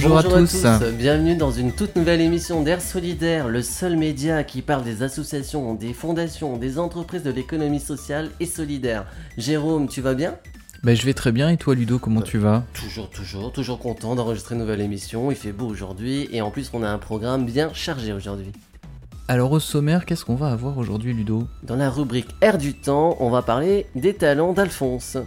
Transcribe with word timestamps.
Bonjour, 0.00 0.16
à, 0.16 0.22
tous. 0.22 0.64
bienvenue 0.96 1.34
dans 1.34 1.50
une 1.50 1.72
toute 1.72 1.96
nouvelle 1.96 2.20
émission 2.20 2.62
d'Air 2.62 2.80
Solidaire, 2.80 3.48
le 3.48 3.62
seul 3.62 3.96
média 3.96 4.44
qui 4.44 4.62
parle 4.62 4.84
des 4.84 5.02
associations, 5.02 5.74
des 5.74 5.92
fondations, 5.92 6.56
des 6.56 6.78
entreprises 6.78 7.24
de 7.24 7.32
l'économie 7.32 7.80
sociale 7.80 8.30
et 8.38 8.46
solidaire. 8.46 9.06
Jérôme, 9.36 9.88
tu 9.88 10.00
vas 10.00 10.14
bien? 10.14 10.36
Bah, 10.84 10.94
je 10.94 11.04
vais 11.04 11.14
très 11.14 11.32
bien 11.32 11.50
et 11.50 11.56
toi 11.56 11.74
Ludo, 11.74 11.98
comment 11.98 12.22
tu 12.22 12.38
vas? 12.38 12.62
Toujours, 12.74 13.10
toujours, 13.10 13.50
toujours 13.50 13.80
content 13.80 14.14
d'enregistrer 14.14 14.54
une 14.54 14.60
nouvelle 14.60 14.82
émission. 14.82 15.32
Il 15.32 15.36
fait 15.36 15.50
beau 15.50 15.66
aujourd'hui 15.66 16.28
et 16.30 16.42
en 16.42 16.52
plus 16.52 16.70
on 16.72 16.84
a 16.84 16.88
un 16.88 16.98
programme 16.98 17.44
bien 17.44 17.70
chargé 17.74 18.12
aujourd'hui. 18.12 18.52
Alors 19.26 19.50
au 19.50 19.58
sommaire, 19.58 20.06
qu'est-ce 20.06 20.24
qu'on 20.24 20.36
va 20.36 20.52
avoir 20.52 20.78
aujourd'hui 20.78 21.12
Ludo? 21.12 21.48
Dans 21.64 21.74
la 21.74 21.90
rubrique 21.90 22.28
Air 22.40 22.58
du 22.58 22.74
temps, 22.74 23.16
on 23.18 23.30
va 23.30 23.42
parler 23.42 23.86
des 23.96 24.14
talents 24.14 24.52
d'Alphonse. 24.52 25.18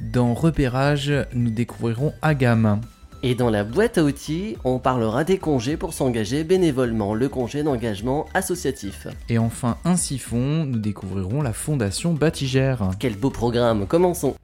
Dans 0.00 0.34
Repérage, 0.34 1.12
nous 1.34 1.50
découvrirons 1.50 2.12
Agam. 2.22 2.80
Et 3.24 3.34
dans 3.34 3.50
la 3.50 3.64
boîte 3.64 3.98
à 3.98 4.04
outils, 4.04 4.56
on 4.62 4.78
parlera 4.78 5.24
des 5.24 5.38
congés 5.38 5.76
pour 5.76 5.92
s'engager 5.92 6.44
bénévolement, 6.44 7.14
le 7.14 7.28
congé 7.28 7.64
d'engagement 7.64 8.26
associatif. 8.32 9.08
Et 9.28 9.38
enfin, 9.38 9.76
un 9.84 9.96
siphon, 9.96 10.64
nous 10.64 10.78
découvrirons 10.78 11.42
la 11.42 11.52
fondation 11.52 12.12
Batigère. 12.14 12.90
Quel 13.00 13.16
beau 13.16 13.30
programme, 13.30 13.88
commençons 13.88 14.36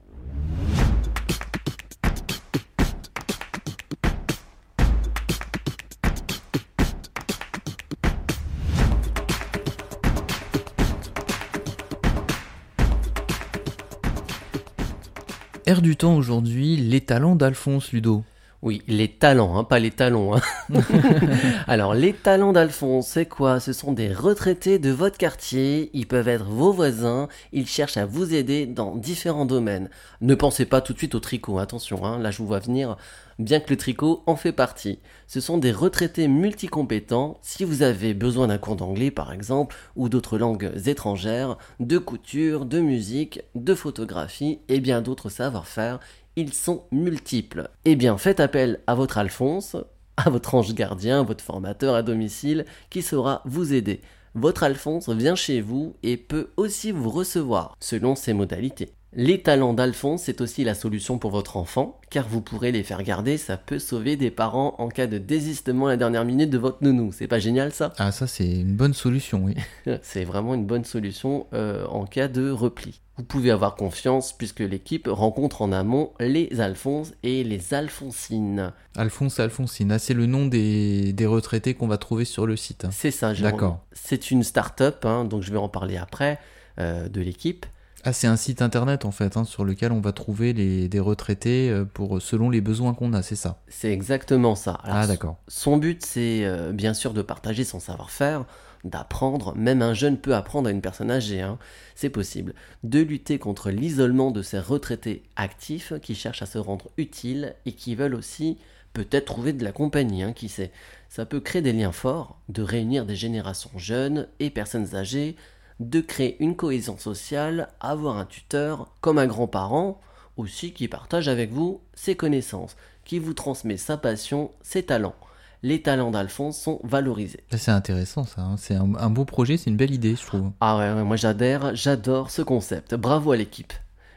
Air 15.66 15.80
du 15.80 15.96
temps 15.96 16.16
aujourd'hui, 16.16 16.76
les 16.76 17.00
talents 17.00 17.36
d'Alphonse 17.36 17.92
Ludo. 17.92 18.24
Oui, 18.64 18.80
les 18.88 19.08
talents, 19.08 19.58
hein, 19.58 19.64
pas 19.64 19.78
les 19.78 19.90
talons. 19.90 20.34
Hein. 20.34 20.40
Alors, 21.68 21.92
les 21.92 22.14
talents 22.14 22.54
d'Alphonse, 22.54 23.08
c'est 23.08 23.26
quoi? 23.26 23.60
Ce 23.60 23.74
sont 23.74 23.92
des 23.92 24.10
retraités 24.10 24.78
de 24.78 24.88
votre 24.88 25.18
quartier, 25.18 25.90
ils 25.92 26.06
peuvent 26.06 26.28
être 26.28 26.46
vos 26.46 26.72
voisins, 26.72 27.28
ils 27.52 27.66
cherchent 27.66 27.98
à 27.98 28.06
vous 28.06 28.32
aider 28.32 28.64
dans 28.64 28.96
différents 28.96 29.44
domaines. 29.44 29.90
Ne 30.22 30.34
pensez 30.34 30.64
pas 30.64 30.80
tout 30.80 30.94
de 30.94 30.98
suite 30.98 31.14
au 31.14 31.20
tricot, 31.20 31.58
attention, 31.58 32.06
hein, 32.06 32.18
là 32.18 32.30
je 32.30 32.38
vous 32.38 32.46
vois 32.46 32.58
venir 32.58 32.96
bien 33.38 33.60
que 33.60 33.70
le 33.70 33.76
tricot 33.76 34.22
en 34.26 34.36
fait 34.36 34.52
partie. 34.52 34.98
Ce 35.26 35.40
sont 35.40 35.58
des 35.58 35.72
retraités 35.72 36.28
multicompétents 36.28 37.38
si 37.42 37.64
vous 37.64 37.82
avez 37.82 38.14
besoin 38.14 38.46
d'un 38.46 38.58
cours 38.58 38.76
d'anglais 38.76 39.10
par 39.10 39.32
exemple, 39.32 39.76
ou 39.96 40.08
d'autres 40.08 40.38
langues 40.38 40.72
étrangères, 40.86 41.58
de 41.80 41.98
couture, 41.98 42.64
de 42.64 42.80
musique, 42.80 43.42
de 43.54 43.74
photographie 43.74 44.60
et 44.68 44.80
bien 44.80 45.02
d'autres 45.02 45.28
savoir-faire, 45.28 46.00
ils 46.36 46.52
sont 46.52 46.84
multiples. 46.90 47.68
Eh 47.84 47.96
bien 47.96 48.18
faites 48.18 48.40
appel 48.40 48.80
à 48.86 48.94
votre 48.94 49.18
Alphonse, 49.18 49.76
à 50.16 50.30
votre 50.30 50.54
ange 50.54 50.74
gardien, 50.74 51.22
votre 51.22 51.44
formateur 51.44 51.94
à 51.94 52.02
domicile, 52.02 52.64
qui 52.90 53.02
saura 53.02 53.42
vous 53.44 53.72
aider. 53.72 54.00
Votre 54.34 54.64
Alphonse 54.64 55.08
vient 55.08 55.36
chez 55.36 55.60
vous 55.60 55.94
et 56.02 56.16
peut 56.16 56.50
aussi 56.56 56.90
vous 56.90 57.10
recevoir, 57.10 57.76
selon 57.80 58.16
ses 58.16 58.32
modalités. 58.32 58.90
Les 59.16 59.42
talents 59.42 59.74
d'Alphonse, 59.74 60.22
c'est 60.22 60.40
aussi 60.40 60.64
la 60.64 60.74
solution 60.74 61.18
pour 61.18 61.30
votre 61.30 61.56
enfant, 61.56 62.00
car 62.10 62.26
vous 62.26 62.40
pourrez 62.40 62.72
les 62.72 62.82
faire 62.82 63.04
garder, 63.04 63.38
ça 63.38 63.56
peut 63.56 63.78
sauver 63.78 64.16
des 64.16 64.32
parents 64.32 64.74
en 64.78 64.88
cas 64.88 65.06
de 65.06 65.18
désistement 65.18 65.86
à 65.86 65.90
la 65.90 65.96
dernière 65.96 66.24
minute 66.24 66.50
de 66.50 66.58
votre 66.58 66.78
nounou. 66.82 67.12
C'est 67.12 67.28
pas 67.28 67.38
génial 67.38 67.72
ça? 67.72 67.92
Ah 67.98 68.10
ça 68.10 68.26
c'est 68.26 68.50
une 68.50 68.74
bonne 68.74 68.92
solution, 68.92 69.44
oui. 69.44 69.54
c'est 70.02 70.24
vraiment 70.24 70.54
une 70.54 70.66
bonne 70.66 70.84
solution 70.84 71.46
euh, 71.52 71.86
en 71.86 72.06
cas 72.06 72.26
de 72.26 72.50
repli. 72.50 73.00
Vous 73.16 73.22
pouvez 73.22 73.52
avoir 73.52 73.76
confiance 73.76 74.32
puisque 74.32 74.58
l'équipe 74.58 75.06
rencontre 75.08 75.62
en 75.62 75.70
amont 75.70 76.10
les 76.18 76.60
Alphonse 76.60 77.12
et 77.22 77.44
les 77.44 77.72
Alphonsines. 77.72 78.72
Alphonse 78.96 79.38
et 79.38 79.42
Alphonsine, 79.42 79.92
ah, 79.92 80.00
c'est 80.00 80.14
le 80.14 80.26
nom 80.26 80.46
des, 80.46 81.14
retraités 81.24 81.74
qu'on 81.74 81.86
va 81.86 81.98
trouver 81.98 82.24
sur 82.24 82.46
le 82.46 82.56
site. 82.56 82.86
C'est 82.90 83.12
ça, 83.12 83.32
D'accord. 83.32 83.78
C'est 83.92 84.32
une 84.32 84.42
start-up, 84.42 85.04
hein, 85.04 85.24
donc 85.24 85.42
je 85.42 85.52
vais 85.52 85.58
en 85.58 85.68
parler 85.68 85.96
après, 85.96 86.40
euh, 86.80 87.08
de 87.08 87.20
l'équipe. 87.20 87.66
Ah, 88.04 88.12
c'est 88.12 88.26
un 88.26 88.36
site 88.36 88.60
internet 88.60 89.06
en 89.06 89.10
fait, 89.10 89.36
hein, 89.38 89.44
sur 89.44 89.64
lequel 89.64 89.90
on 89.90 90.00
va 90.00 90.12
trouver 90.12 90.52
les, 90.52 90.88
des 90.88 91.00
retraités 91.00 91.70
euh, 91.70 91.84
pour, 91.86 92.20
selon 92.20 92.50
les 92.50 92.60
besoins 92.60 92.92
qu'on 92.92 93.14
a, 93.14 93.22
c'est 93.22 93.34
ça? 93.34 93.62
C'est 93.68 93.90
exactement 93.90 94.54
ça. 94.54 94.78
ah, 94.84 95.06
d'accord. 95.06 95.38
Son 95.48 95.78
but, 95.78 96.04
c'est 96.04 96.44
euh, 96.44 96.72
bien 96.72 96.92
sûr 96.92 97.14
de 97.14 97.22
partager 97.22 97.64
son 97.64 97.80
savoir-faire, 97.80 98.44
d'apprendre, 98.84 99.56
même 99.56 99.80
un 99.80 99.94
jeune 99.94 100.18
peut 100.18 100.34
apprendre 100.34 100.68
à 100.68 100.70
une 100.70 100.82
personne 100.82 101.10
âgée, 101.10 101.40
hein, 101.40 101.58
c'est 101.94 102.10
possible, 102.10 102.54
de 102.82 103.00
lutter 103.00 103.38
contre 103.38 103.70
l'isolement 103.70 104.30
de 104.30 104.42
ces 104.42 104.58
retraités 104.58 105.22
actifs 105.36 105.94
qui 106.02 106.14
cherchent 106.14 106.42
à 106.42 106.46
se 106.46 106.58
rendre 106.58 106.90
utiles 106.98 107.54
et 107.64 107.72
qui 107.72 107.94
veulent 107.94 108.14
aussi 108.14 108.58
peut-être 108.92 109.24
trouver 109.24 109.54
de 109.54 109.64
la 109.64 109.72
compagnie, 109.72 110.22
hein, 110.22 110.34
qui 110.34 110.50
sait. 110.50 110.70
Ça 111.08 111.24
peut 111.24 111.40
créer 111.40 111.62
des 111.62 111.72
liens 111.72 111.92
forts, 111.92 112.38
de 112.50 112.62
réunir 112.62 113.06
des 113.06 113.16
générations 113.16 113.70
jeunes 113.76 114.28
et 114.40 114.50
personnes 114.50 114.94
âgées 114.94 115.36
de 115.80 116.00
créer 116.00 116.36
une 116.42 116.56
cohésion 116.56 116.98
sociale, 116.98 117.68
avoir 117.80 118.16
un 118.18 118.26
tuteur 118.26 118.92
comme 119.00 119.18
un 119.18 119.26
grand-parent 119.26 120.00
aussi 120.36 120.72
qui 120.72 120.88
partage 120.88 121.28
avec 121.28 121.52
vous 121.52 121.80
ses 121.94 122.16
connaissances, 122.16 122.76
qui 123.04 123.18
vous 123.18 123.34
transmet 123.34 123.76
sa 123.76 123.96
passion, 123.96 124.50
ses 124.62 124.82
talents. 124.82 125.14
Les 125.62 125.80
talents 125.80 126.10
d'Alphonse 126.10 126.58
sont 126.58 126.80
valorisés. 126.84 127.42
C'est 127.56 127.70
intéressant 127.70 128.24
ça, 128.24 128.42
hein. 128.42 128.56
c'est 128.58 128.74
un, 128.74 129.10
beau 129.10 129.24
projet, 129.24 129.56
c'est 129.56 129.70
une 129.70 129.76
belle 129.76 129.94
idée 129.94 130.14
je 130.14 130.26
trouve. 130.26 130.50
Ah 130.60 130.76
ouais, 130.76 131.04
moi 131.04 131.16
j'adhère, 131.16 131.74
j'adore 131.74 132.30
ce 132.30 132.42
concept. 132.42 132.94
Bravo 132.94 133.32
à 133.32 133.36
l'équipe. 133.36 133.72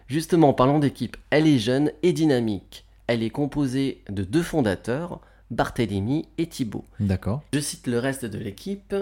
Justement, 0.07 0.49
en 0.49 0.53
parlant 0.53 0.79
d'équipe, 0.79 1.15
elle 1.29 1.47
est 1.47 1.59
jeune 1.59 1.91
et 2.03 2.11
dynamique. 2.11 2.85
Elle 3.07 3.23
est 3.23 3.29
composée 3.29 4.03
de 4.09 4.23
deux 4.23 4.43
fondateurs, 4.43 5.21
Barthélemy 5.51 6.27
et 6.37 6.47
Thibault. 6.47 6.85
D'accord. 6.99 7.43
Je 7.53 7.59
cite 7.59 7.87
le 7.87 7.99
reste 7.99 8.25
de 8.25 8.37
l'équipe. 8.37 8.93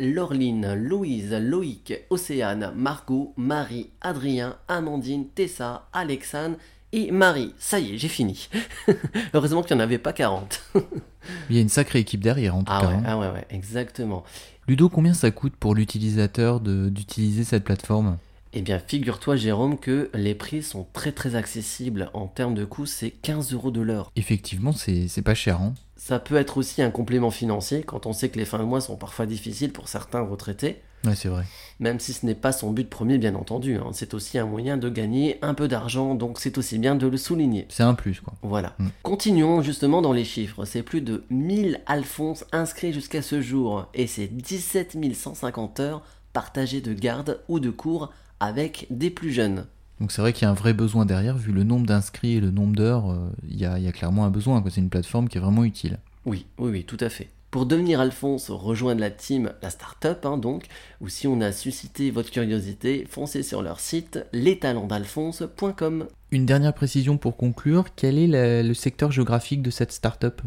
Laureline, 0.00 0.74
Louise, 0.74 1.32
Loïc, 1.32 1.94
Océane, 2.10 2.72
Margot, 2.74 3.34
Marie, 3.36 3.90
Adrien, 4.00 4.56
Amandine, 4.68 5.28
Tessa, 5.28 5.88
Alexandre 5.92 6.56
et 6.92 7.10
Marie. 7.10 7.54
Ça 7.58 7.78
y 7.78 7.94
est, 7.94 7.98
j'ai 7.98 8.08
fini. 8.08 8.48
Heureusement 9.34 9.62
qu'il 9.62 9.76
n'y 9.76 9.82
en 9.82 9.84
avait 9.84 9.98
pas 9.98 10.12
40. 10.12 10.62
Il 11.50 11.56
y 11.56 11.58
a 11.58 11.62
une 11.62 11.68
sacrée 11.68 12.00
équipe 12.00 12.20
derrière 12.20 12.56
en 12.56 12.64
tout 12.64 12.72
ah 12.74 12.80
cas. 12.80 12.88
Ouais, 12.88 12.94
hein. 12.94 13.02
Ah 13.06 13.18
ouais, 13.18 13.30
ouais, 13.30 13.46
exactement. 13.50 14.24
Ludo, 14.66 14.88
combien 14.88 15.14
ça 15.14 15.30
coûte 15.30 15.54
pour 15.56 15.74
l'utilisateur 15.74 16.60
d'utiliser 16.60 17.44
cette 17.44 17.64
plateforme? 17.64 18.18
Eh 18.52 18.62
bien, 18.62 18.78
figure-toi, 18.78 19.36
Jérôme, 19.36 19.78
que 19.78 20.10
les 20.14 20.34
prix 20.34 20.62
sont 20.62 20.86
très 20.92 21.12
très 21.12 21.34
accessibles. 21.34 22.10
En 22.14 22.26
termes 22.26 22.54
de 22.54 22.64
coût, 22.64 22.86
c'est 22.86 23.10
15 23.10 23.52
euros 23.52 23.70
de 23.70 23.80
l'heure. 23.80 24.10
Effectivement, 24.16 24.72
c'est 24.72 25.22
pas 25.22 25.34
cher. 25.34 25.60
Hein 25.60 25.74
ça 26.02 26.18
peut 26.18 26.34
être 26.34 26.58
aussi 26.58 26.82
un 26.82 26.90
complément 26.90 27.30
financier 27.30 27.84
quand 27.84 28.06
on 28.06 28.12
sait 28.12 28.28
que 28.28 28.36
les 28.36 28.44
fins 28.44 28.58
de 28.58 28.64
mois 28.64 28.80
sont 28.80 28.96
parfois 28.96 29.24
difficiles 29.24 29.70
pour 29.70 29.86
certains 29.86 30.20
retraités. 30.20 30.82
Ouais, 31.04 31.14
c'est 31.14 31.28
vrai. 31.28 31.44
Même 31.78 32.00
si 32.00 32.12
ce 32.12 32.26
n'est 32.26 32.34
pas 32.34 32.50
son 32.50 32.72
but 32.72 32.90
premier, 32.90 33.18
bien 33.18 33.36
entendu. 33.36 33.76
Hein. 33.76 33.90
C'est 33.92 34.12
aussi 34.12 34.36
un 34.36 34.44
moyen 34.44 34.76
de 34.76 34.88
gagner 34.88 35.38
un 35.42 35.54
peu 35.54 35.68
d'argent, 35.68 36.16
donc 36.16 36.40
c'est 36.40 36.58
aussi 36.58 36.78
bien 36.78 36.96
de 36.96 37.06
le 37.06 37.16
souligner. 37.16 37.66
C'est 37.68 37.84
un 37.84 37.94
plus, 37.94 38.20
quoi. 38.20 38.34
Voilà. 38.42 38.74
Mm. 38.78 38.88
Continuons 39.04 39.62
justement 39.62 40.02
dans 40.02 40.12
les 40.12 40.24
chiffres. 40.24 40.64
C'est 40.64 40.82
plus 40.82 41.02
de 41.02 41.22
1000 41.30 41.80
Alphonse 41.86 42.46
inscrits 42.50 42.92
jusqu'à 42.92 43.22
ce 43.22 43.40
jour, 43.40 43.86
et 43.94 44.08
c'est 44.08 44.26
17 44.26 44.96
150 45.14 45.78
heures 45.78 46.02
partagées 46.32 46.80
de 46.80 46.94
garde 46.94 47.40
ou 47.46 47.60
de 47.60 47.70
cours 47.70 48.10
avec 48.42 48.88
des 48.90 49.10
plus 49.10 49.30
jeunes. 49.30 49.66
Donc 50.00 50.10
c'est 50.10 50.20
vrai 50.20 50.32
qu'il 50.32 50.42
y 50.42 50.46
a 50.46 50.50
un 50.50 50.54
vrai 50.54 50.74
besoin 50.74 51.06
derrière, 51.06 51.38
vu 51.38 51.52
le 51.52 51.62
nombre 51.62 51.86
d'inscrits 51.86 52.34
et 52.34 52.40
le 52.40 52.50
nombre 52.50 52.74
d'heures, 52.74 53.12
euh, 53.12 53.30
il 53.48 53.56
y, 53.56 53.64
a 53.64 53.92
clairement 53.92 54.24
un 54.24 54.30
besoin. 54.30 54.62
C'est 54.68 54.80
une 54.80 54.90
plateforme 54.90 55.28
qui 55.28 55.38
est 55.38 55.40
vraiment 55.40 55.62
utile. 55.62 56.00
Oui, 56.26 56.46
oui, 56.58 56.70
oui, 56.72 56.84
tout 56.84 56.96
à 56.98 57.08
fait. 57.08 57.28
Pour 57.52 57.66
devenir 57.66 58.00
Alphonse, 58.00 58.50
rejoindre 58.50 59.00
la 59.00 59.12
team, 59.12 59.52
la 59.62 59.70
startup 59.70 60.24
hein, 60.24 60.38
donc, 60.38 60.66
ou 61.00 61.08
si 61.08 61.28
on 61.28 61.40
a 61.40 61.52
suscité 61.52 62.10
votre 62.10 62.32
curiosité, 62.32 63.06
foncez 63.08 63.44
sur 63.44 63.62
leur 63.62 63.78
site 63.78 64.18
lestalentsdalphonse.com. 64.32 66.06
Une 66.32 66.46
dernière 66.46 66.74
précision 66.74 67.18
pour 67.18 67.36
conclure, 67.36 67.94
quel 67.94 68.18
est 68.18 68.62
le 68.62 68.74
secteur 68.74 69.12
géographique 69.12 69.62
de 69.62 69.70
cette 69.70 69.92
startup? 69.92 70.42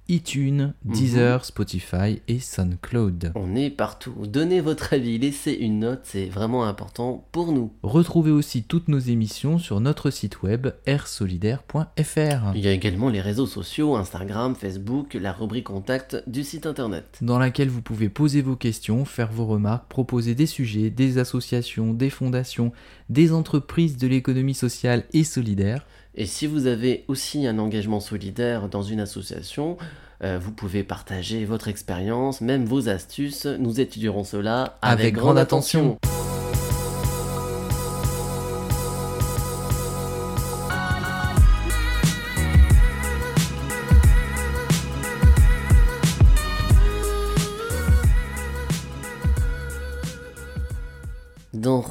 iTunes, 0.08 0.74
Mhm. 0.84 0.92
Deezer, 0.94 1.44
Spotify 1.44 2.20
et 2.28 2.38
SoundCloud. 2.40 3.32
On 3.34 3.54
est 3.56 3.70
partout. 3.70 4.14
Donnez 4.26 4.60
votre 4.60 4.92
avis, 4.92 5.18
laissez 5.18 5.52
une 5.52 5.78
note, 5.80 6.00
c'est 6.04 6.26
vraiment 6.26 6.64
important 6.66 7.26
pour 7.32 7.52
nous. 7.52 7.72
Retrouvez 7.82 8.30
aussi 8.32 8.62
toutes 8.64 8.88
nos 8.88 8.98
émissions 8.98 9.58
sur 9.58 9.80
notre 9.80 10.10
site 10.10 10.42
web 10.42 10.68
airsolidaire.fr, 10.86 12.52
Il 12.54 12.60
y 12.62 12.68
a 12.68 12.72
également 12.72 13.08
les 13.08 13.20
réseaux 13.20 13.46
sociaux, 13.46 13.96
Instagram, 13.96 14.54
Facebook, 14.54 15.14
la 15.14 15.32
rubrique 15.32 15.64
contact 15.64 16.22
du 16.26 16.44
site 16.44 16.66
internet. 16.66 17.18
dans 17.22 17.38
laquelle 17.38 17.68
vous 17.68 17.82
pouvez 17.82 18.08
poser 18.08 18.42
vos 18.42 18.56
questions, 18.56 19.04
faire 19.04 19.30
vos 19.32 19.46
remarques, 19.46 19.88
proposer 19.88 20.34
des 20.34 20.46
sujets, 20.46 20.90
des 20.90 21.18
associations, 21.18 21.94
des 21.94 22.10
fondations, 22.10 22.72
des 23.08 23.32
entreprises 23.32 23.96
de 23.96 24.06
l'économie 24.08 24.54
sociale 24.54 25.04
et 25.12 25.24
solidaire. 25.24 25.86
Et 26.14 26.26
si 26.26 26.46
vous 26.46 26.66
avez 26.66 27.04
aussi 27.08 27.46
un 27.46 27.58
engagement 27.58 28.00
solidaire 28.00 28.68
dans 28.68 28.82
une 28.82 29.00
association, 29.00 29.78
euh, 30.22 30.38
vous 30.40 30.52
pouvez 30.52 30.84
partager 30.84 31.44
votre 31.44 31.68
expérience, 31.68 32.40
même 32.42 32.64
vos 32.64 32.88
astuces. 32.88 33.46
Nous 33.46 33.80
étudierons 33.80 34.24
cela 34.24 34.78
avec, 34.82 35.00
Avec 35.00 35.14
grande 35.14 35.24
grande 35.24 35.38
attention. 35.38 35.98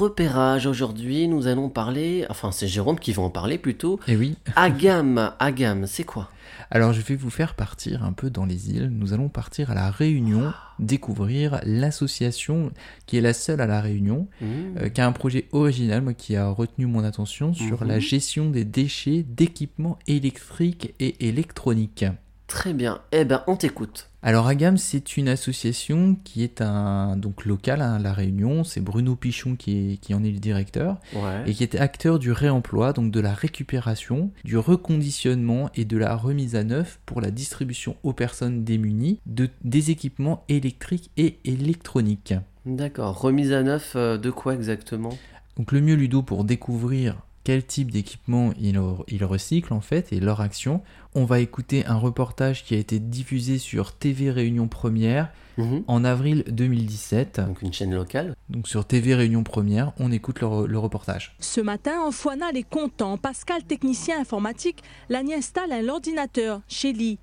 Repérage 0.02 0.66
aujourd'hui, 0.66 1.28
nous 1.28 1.46
allons 1.48 1.70
parler, 1.70 2.26
enfin 2.30 2.52
c'est 2.52 2.68
Jérôme 2.68 2.98
qui 3.00 3.12
va 3.14 3.22
en 3.22 3.30
parler 3.30 3.58
plutôt. 3.60 4.00
Et 4.08 4.16
oui, 4.16 4.36
Agam, 4.56 5.32
Agam, 5.40 5.86
c'est 5.86 6.04
quoi? 6.04 6.30
Alors 6.72 6.92
je 6.94 7.02
vais 7.02 7.16
vous 7.16 7.30
faire 7.30 7.54
partir 7.54 8.04
un 8.04 8.12
peu 8.14 8.30
dans 8.30 8.46
les 8.46 8.72
îles. 8.72 8.90
Nous 8.92 9.14
allons 9.14 9.30
partir 9.30 9.70
à 9.72 9.76
la 9.76 9.92
Réunion, 9.92 10.52
découvrir 10.80 11.60
l'association 11.66 12.72
qui 13.06 13.18
est 13.18 13.22
la 13.22 13.34
seule 13.34 13.62
à 13.62 13.68
la 13.68 13.80
Réunion, 13.82 14.28
Mmh. 14.42 14.46
euh, 14.80 14.90
qui 14.90 15.02
a 15.02 15.08
un 15.08 15.12
projet 15.12 15.48
original 15.52 16.02
moi, 16.02 16.14
qui 16.14 16.36
a 16.36 16.48
retenu 16.50 16.86
mon 16.88 17.04
attention 17.04 17.54
sur 17.54 17.82
Mhm. 17.84 17.88
la 17.88 18.00
gestion 18.00 18.50
des 18.50 18.66
déchets 18.66 19.24
d'équipements 19.28 20.00
électriques 20.08 20.94
et 21.00 21.28
électroniques. 21.28 22.06
Très 22.52 22.74
bien. 22.74 23.00
Eh 23.14 23.24
ben, 23.24 23.44
on 23.48 23.56
t'écoute. 23.56 24.10
Alors 24.22 24.46
Agam, 24.46 24.78
c'est 24.78 25.16
une 25.16 25.30
association 25.30 26.18
qui 26.26 26.44
est 26.44 26.62
un 26.62 27.16
donc 27.16 27.46
locale 27.46 27.82
à 27.82 27.98
la 27.98 28.12
Réunion. 28.12 28.66
C'est 28.66 28.82
Bruno 28.82 29.16
Pichon 29.16 29.56
qui, 29.56 29.94
est- 29.94 29.98
qui 29.98 30.14
en 30.14 30.22
est 30.24 30.32
le 30.32 30.38
directeur 30.40 30.98
Ouais. 31.16 31.44
et 31.48 31.54
qui 31.54 31.64
était 31.64 31.80
acteur 31.80 32.20
du 32.20 32.34
réemploi, 32.34 32.92
donc 32.92 33.10
de 33.10 33.20
la 33.22 33.34
récupération, 33.34 34.32
du 34.44 34.58
reconditionnement 34.58 35.70
et 35.76 35.86
de 35.86 35.96
la 35.98 36.14
remise 36.16 36.56
à 36.58 36.66
neuf 36.66 37.00
pour 37.06 37.22
la 37.22 37.32
distribution 37.32 37.96
aux 38.04 38.14
personnes 38.14 38.66
démunies 38.66 39.20
de 39.26 39.50
des 39.64 39.90
équipements 39.90 40.44
électriques 40.50 41.10
et 41.16 41.40
électroniques. 41.46 42.34
D'accord. 42.66 43.20
Remise 43.22 43.54
à 43.54 43.64
neuf 43.64 43.94
euh, 43.96 44.18
de 44.18 44.30
quoi 44.30 44.54
exactement? 44.56 45.18
Donc 45.58 45.72
le 45.72 45.80
mieux 45.82 45.96
Ludo 45.96 46.22
pour 46.22 46.44
découvrir 46.44 47.16
quel 47.44 47.66
type 47.66 47.90
d'équipement 47.90 48.54
il, 48.62 48.80
il 49.08 49.26
recycle 49.26 49.74
en 49.74 49.82
fait 49.82 50.14
et 50.14 50.20
leur 50.20 50.42
action. 50.42 50.84
On 51.14 51.26
va 51.26 51.40
écouter 51.40 51.86
un 51.86 51.98
reportage 51.98 52.64
qui 52.64 52.74
a 52.74 52.78
été 52.78 53.00
diffusé 53.00 53.58
sur 53.58 53.94
TV 53.94 54.32
Réunion 54.32 54.68
Première 54.68 55.30
Mhm. 55.58 55.84
en 55.88 56.06
avril 56.06 56.46
2017. 56.50 57.42
Donc 57.46 57.62
une 57.62 57.74
chaîne 57.74 57.94
locale. 57.94 58.36
Donc 58.50 58.70
sur 58.70 58.86
TV 58.86 59.14
Réunion 59.16 59.44
Première, 59.44 59.92
on 60.00 60.10
écoute 60.12 60.40
le, 60.40 60.66
le 60.66 60.80
reportage. 60.80 61.36
Ce 61.40 61.60
matin, 61.60 62.00
Anfoinal 62.02 62.56
est 62.56 62.68
content. 62.68 63.18
Pascal, 63.18 63.62
technicien 63.64 64.20
informatique, 64.20 64.82
l'Agni 65.10 65.34
installe 65.34 65.74
un 65.74 65.90
ordinateur 65.90 66.62
chez 66.70 66.94
lui. 66.94 67.20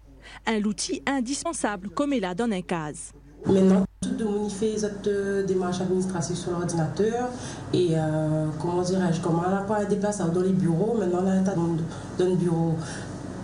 Un 0.47 0.63
outil 0.65 1.03
indispensable, 1.07 1.89
comme 1.89 2.13
il 2.13 2.25
a 2.27 2.35
dans 2.35 2.51
un 2.51 2.61
case. 2.61 3.13
Maintenant, 3.47 3.87
tout 4.03 4.11
le 4.19 4.25
monde 4.25 4.51
fait 4.51 4.75
des 5.05 5.45
démarches 5.47 5.81
administratives 5.81 6.37
sur 6.37 6.51
l'ordinateur 6.51 7.29
et 7.73 7.91
euh, 7.93 8.47
comment 8.61 8.83
dirais-je, 8.83 9.21
comment 9.21 9.45
on 9.47 9.51
n'a 9.51 9.63
pas 9.63 9.77
à 9.77 9.85
déplacer 9.85 10.25
dans 10.35 10.41
les 10.43 10.53
bureaux, 10.53 10.97
maintenant 10.99 11.21
on 11.23 11.29
a 11.29 11.33
un 11.33 11.43
tas 11.45 11.55
dans 11.55 11.77
dans 12.19 12.25
le 12.31 12.35
bureau. 12.37 12.75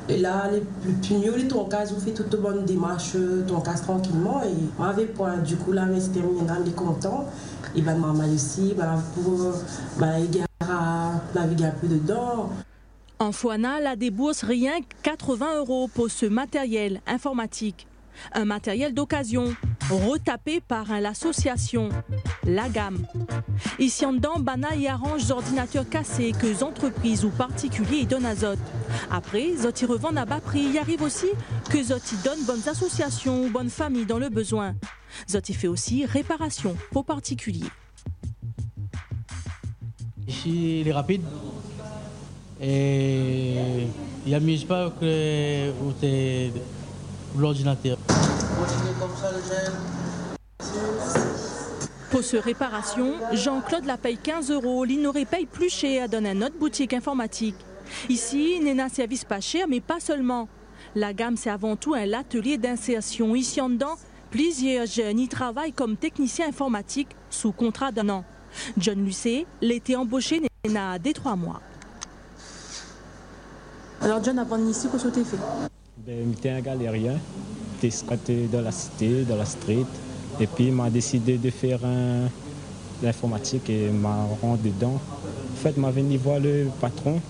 Et 0.08 0.18
là, 0.18 0.50
le 0.52 0.60
plus 1.00 1.14
mieux, 1.16 1.48
ton 1.48 1.64
cas, 1.64 1.84
vous 1.86 1.98
faites 1.98 2.14
toute 2.14 2.40
bonne 2.40 2.64
démarche, 2.64 3.16
ton 3.48 3.60
cas 3.60 3.74
tranquillement. 3.74 4.42
Et 4.42 4.54
moi, 4.78 4.88
avec 4.88 5.14
point, 5.14 5.38
du 5.38 5.56
coup, 5.56 5.72
là, 5.72 5.86
mais 5.86 5.98
on 5.98 6.66
est 6.66 6.74
content. 6.74 7.24
Et 7.74 7.80
ben, 7.80 7.96
maman 7.96 8.24
aussi, 8.32 8.74
ben, 8.76 9.02
pour, 9.14 9.54
ben, 9.98 10.18
il 10.18 10.36
y 10.36 10.40
a 10.42 11.10
naviguer 11.34 11.64
un 11.64 11.70
peu 11.70 11.88
dedans. 11.88 12.50
Anfoinal 13.18 13.86
a 13.86 13.96
débourse 13.96 14.44
rien 14.44 14.80
que 14.80 14.94
80 15.02 15.58
euros 15.58 15.88
pour 15.88 16.10
ce 16.10 16.26
matériel 16.26 17.00
informatique. 17.06 17.86
Un 18.32 18.44
matériel 18.44 18.94
d'occasion, 18.94 19.54
retapé 19.90 20.60
par 20.60 21.00
l'association, 21.00 21.88
la 22.44 22.68
gamme. 22.68 23.06
Ici 23.78 24.06
en 24.06 24.12
dedans, 24.12 24.38
Bana 24.38 24.74
y 24.76 24.86
arrange 24.86 25.30
ordinateurs 25.30 25.88
cassés 25.88 26.32
que 26.32 26.62
entreprises 26.62 27.24
ou 27.24 27.30
particuliers 27.30 27.98
y 27.98 28.06
donnent 28.06 28.26
à 28.26 28.34
Zot. 28.34 28.56
Après, 29.10 29.54
Zot 29.56 29.82
y 29.82 29.84
revend 29.84 30.16
à 30.16 30.24
bas 30.24 30.40
prix. 30.40 30.66
Il 30.70 30.78
arrive 30.78 31.02
aussi 31.02 31.28
que 31.70 31.82
Zot 31.82 31.96
y 32.12 32.16
donne 32.24 32.42
bonnes 32.46 32.68
associations 32.68 33.44
ou 33.44 33.50
bonnes 33.50 33.70
familles 33.70 34.06
dans 34.06 34.18
le 34.18 34.28
besoin. 34.28 34.74
Zot 35.30 35.40
y 35.48 35.52
fait 35.52 35.68
aussi 35.68 36.06
réparation 36.06 36.76
pour 36.90 37.04
particuliers. 37.04 37.70
Ici, 40.26 40.80
il 40.80 40.88
est 40.88 40.92
rapide. 40.92 41.22
Et 42.60 43.54
il 44.24 44.32
n'amuse 44.32 44.64
pas 44.64 44.90
que 44.98 45.70
l'ordinateur. 47.38 47.98
Pour 52.10 52.22
ce 52.22 52.36
réparation, 52.36 53.14
Jean-Claude 53.32 53.84
la 53.86 53.96
paye 53.96 54.16
15 54.16 54.50
euros. 54.50 54.84
L'Inoré 54.84 55.24
paye 55.24 55.46
plus 55.46 55.70
cher 55.70 56.08
dans 56.08 56.24
une 56.24 56.44
autre 56.44 56.58
boutique 56.58 56.94
informatique. 56.94 57.56
Ici, 58.08 58.60
Nena 58.60 58.88
service 58.88 59.24
pas 59.24 59.40
cher, 59.40 59.66
mais 59.68 59.80
pas 59.80 60.00
seulement. 60.00 60.48
La 60.94 61.12
gamme, 61.12 61.36
c'est 61.36 61.50
avant 61.50 61.76
tout 61.76 61.94
un 61.94 62.12
atelier 62.12 62.56
d'insertion. 62.56 63.34
Ici 63.34 63.60
en 63.60 63.68
dedans, 63.68 63.96
plusieurs 64.30 64.86
jeunes 64.86 65.18
y 65.18 65.28
travaillent 65.28 65.72
comme 65.72 65.96
technicien 65.96 66.48
informatique 66.48 67.08
sous 67.30 67.52
contrat 67.52 67.90
d'un 67.90 68.08
an. 68.10 68.24
John 68.78 69.04
Lucet 69.04 69.46
l'était 69.60 69.96
embauché 69.96 70.40
Nena 70.64 70.98
dès 70.98 71.12
trois 71.12 71.34
mois. 71.34 71.60
Alors, 74.00 74.22
John, 74.22 74.38
avant 74.38 74.58
ici, 74.66 74.86
qu'est-ce 74.90 75.08
que 75.08 75.14
tu 75.14 75.24
fait 75.24 75.38
Ben, 75.96 76.34
j'étais 76.34 76.50
un 76.50 76.60
galérien, 76.60 77.18
j'étais 77.74 77.96
squatté 77.96 78.48
dans 78.52 78.60
la 78.60 78.72
cité, 78.72 79.22
dans 79.22 79.36
la 79.36 79.44
street. 79.44 79.86
Et 80.40 80.46
puis, 80.48 80.66
il 80.66 80.72
m'a 80.72 80.90
décidé 80.90 81.38
de 81.38 81.50
faire 81.50 81.80
l'informatique 83.00 83.70
et 83.70 83.90
m'a 83.90 84.26
rendu 84.42 84.70
dedans. 84.70 85.00
En 85.52 85.56
fait, 85.56 85.76
m'a 85.76 85.92
venu 85.92 86.16
voir 86.16 86.40
le 86.40 86.66
patron 86.80 87.20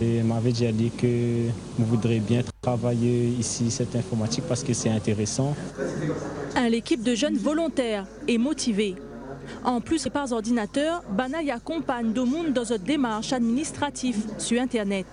et 0.00 0.22
m'avait 0.22 0.52
déjà 0.52 0.72
dit 0.72 0.90
que 0.90 1.48
vous 1.78 1.84
voudrez 1.84 2.18
bien 2.18 2.42
travailler 2.62 3.28
ici, 3.38 3.70
cette 3.70 3.94
informatique, 3.94 4.44
parce 4.48 4.64
que 4.64 4.72
c'est 4.72 4.90
intéressant. 4.90 5.54
L'équipe 6.70 7.02
de 7.02 7.14
jeunes 7.14 7.36
volontaires 7.36 8.06
et 8.26 8.38
motivés. 8.38 8.96
En 9.64 9.80
plus, 9.80 10.08
par 10.08 10.32
ordinateur, 10.32 11.02
Bana 11.10 11.42
y 11.42 11.50
accompagne 11.50 12.12
monde 12.24 12.52
dans 12.54 12.72
une 12.72 12.78
démarche 12.78 13.32
administrative 13.32 14.16
sur 14.38 14.60
Internet. 14.60 15.04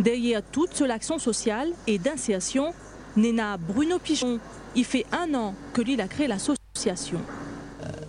Derrière 0.00 0.42
toute 0.42 0.80
l'action 0.80 1.18
sociale 1.18 1.68
et 1.86 1.98
d'insertion, 1.98 2.72
Nena 3.16 3.56
Bruno 3.56 3.98
Pichon, 3.98 4.38
il 4.74 4.84
fait 4.84 5.06
un 5.12 5.34
an 5.34 5.54
que 5.72 5.82
lui 5.82 6.00
a 6.00 6.08
créé 6.08 6.26
l'association. 6.26 7.18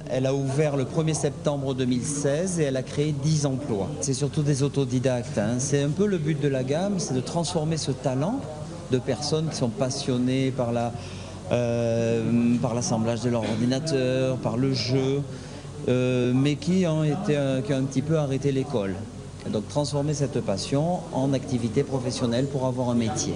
Elle 0.09 0.25
a 0.25 0.33
ouvert 0.33 0.77
le 0.77 0.85
1er 0.85 1.13
septembre 1.13 1.73
2016 1.73 2.59
et 2.59 2.63
elle 2.63 2.77
a 2.77 2.83
créé 2.83 3.11
10 3.11 3.45
emplois. 3.45 3.89
C'est 4.01 4.13
surtout 4.13 4.41
des 4.41 4.63
autodidactes. 4.63 5.37
hein. 5.37 5.55
C'est 5.59 5.83
un 5.83 5.89
peu 5.89 6.05
le 6.05 6.17
but 6.17 6.39
de 6.39 6.47
la 6.47 6.63
gamme, 6.63 6.99
c'est 6.99 7.13
de 7.13 7.19
transformer 7.19 7.77
ce 7.77 7.91
talent 7.91 8.39
de 8.91 8.99
personnes 8.99 9.49
qui 9.49 9.55
sont 9.57 9.69
passionnées 9.69 10.51
par 10.51 10.71
euh, 11.51 12.55
l'assemblage 12.73 13.21
de 13.21 13.29
leur 13.29 13.41
ordinateur, 13.41 14.37
par 14.37 14.55
le 14.55 14.73
jeu, 14.73 15.21
euh, 15.89 16.31
mais 16.33 16.55
qui 16.55 16.85
ont, 16.87 17.03
euh, 17.03 17.61
qui 17.61 17.73
ont 17.73 17.77
un 17.77 17.83
petit 17.83 18.01
peu 18.01 18.17
arrêté 18.17 18.51
l'école. 18.51 18.95
Donc 19.51 19.67
transformer 19.67 20.13
cette 20.13 20.41
passion 20.41 20.99
en 21.13 21.33
activité 21.33 21.83
professionnelle 21.83 22.47
pour 22.47 22.65
avoir 22.65 22.89
un 22.89 22.95
métier. 22.95 23.33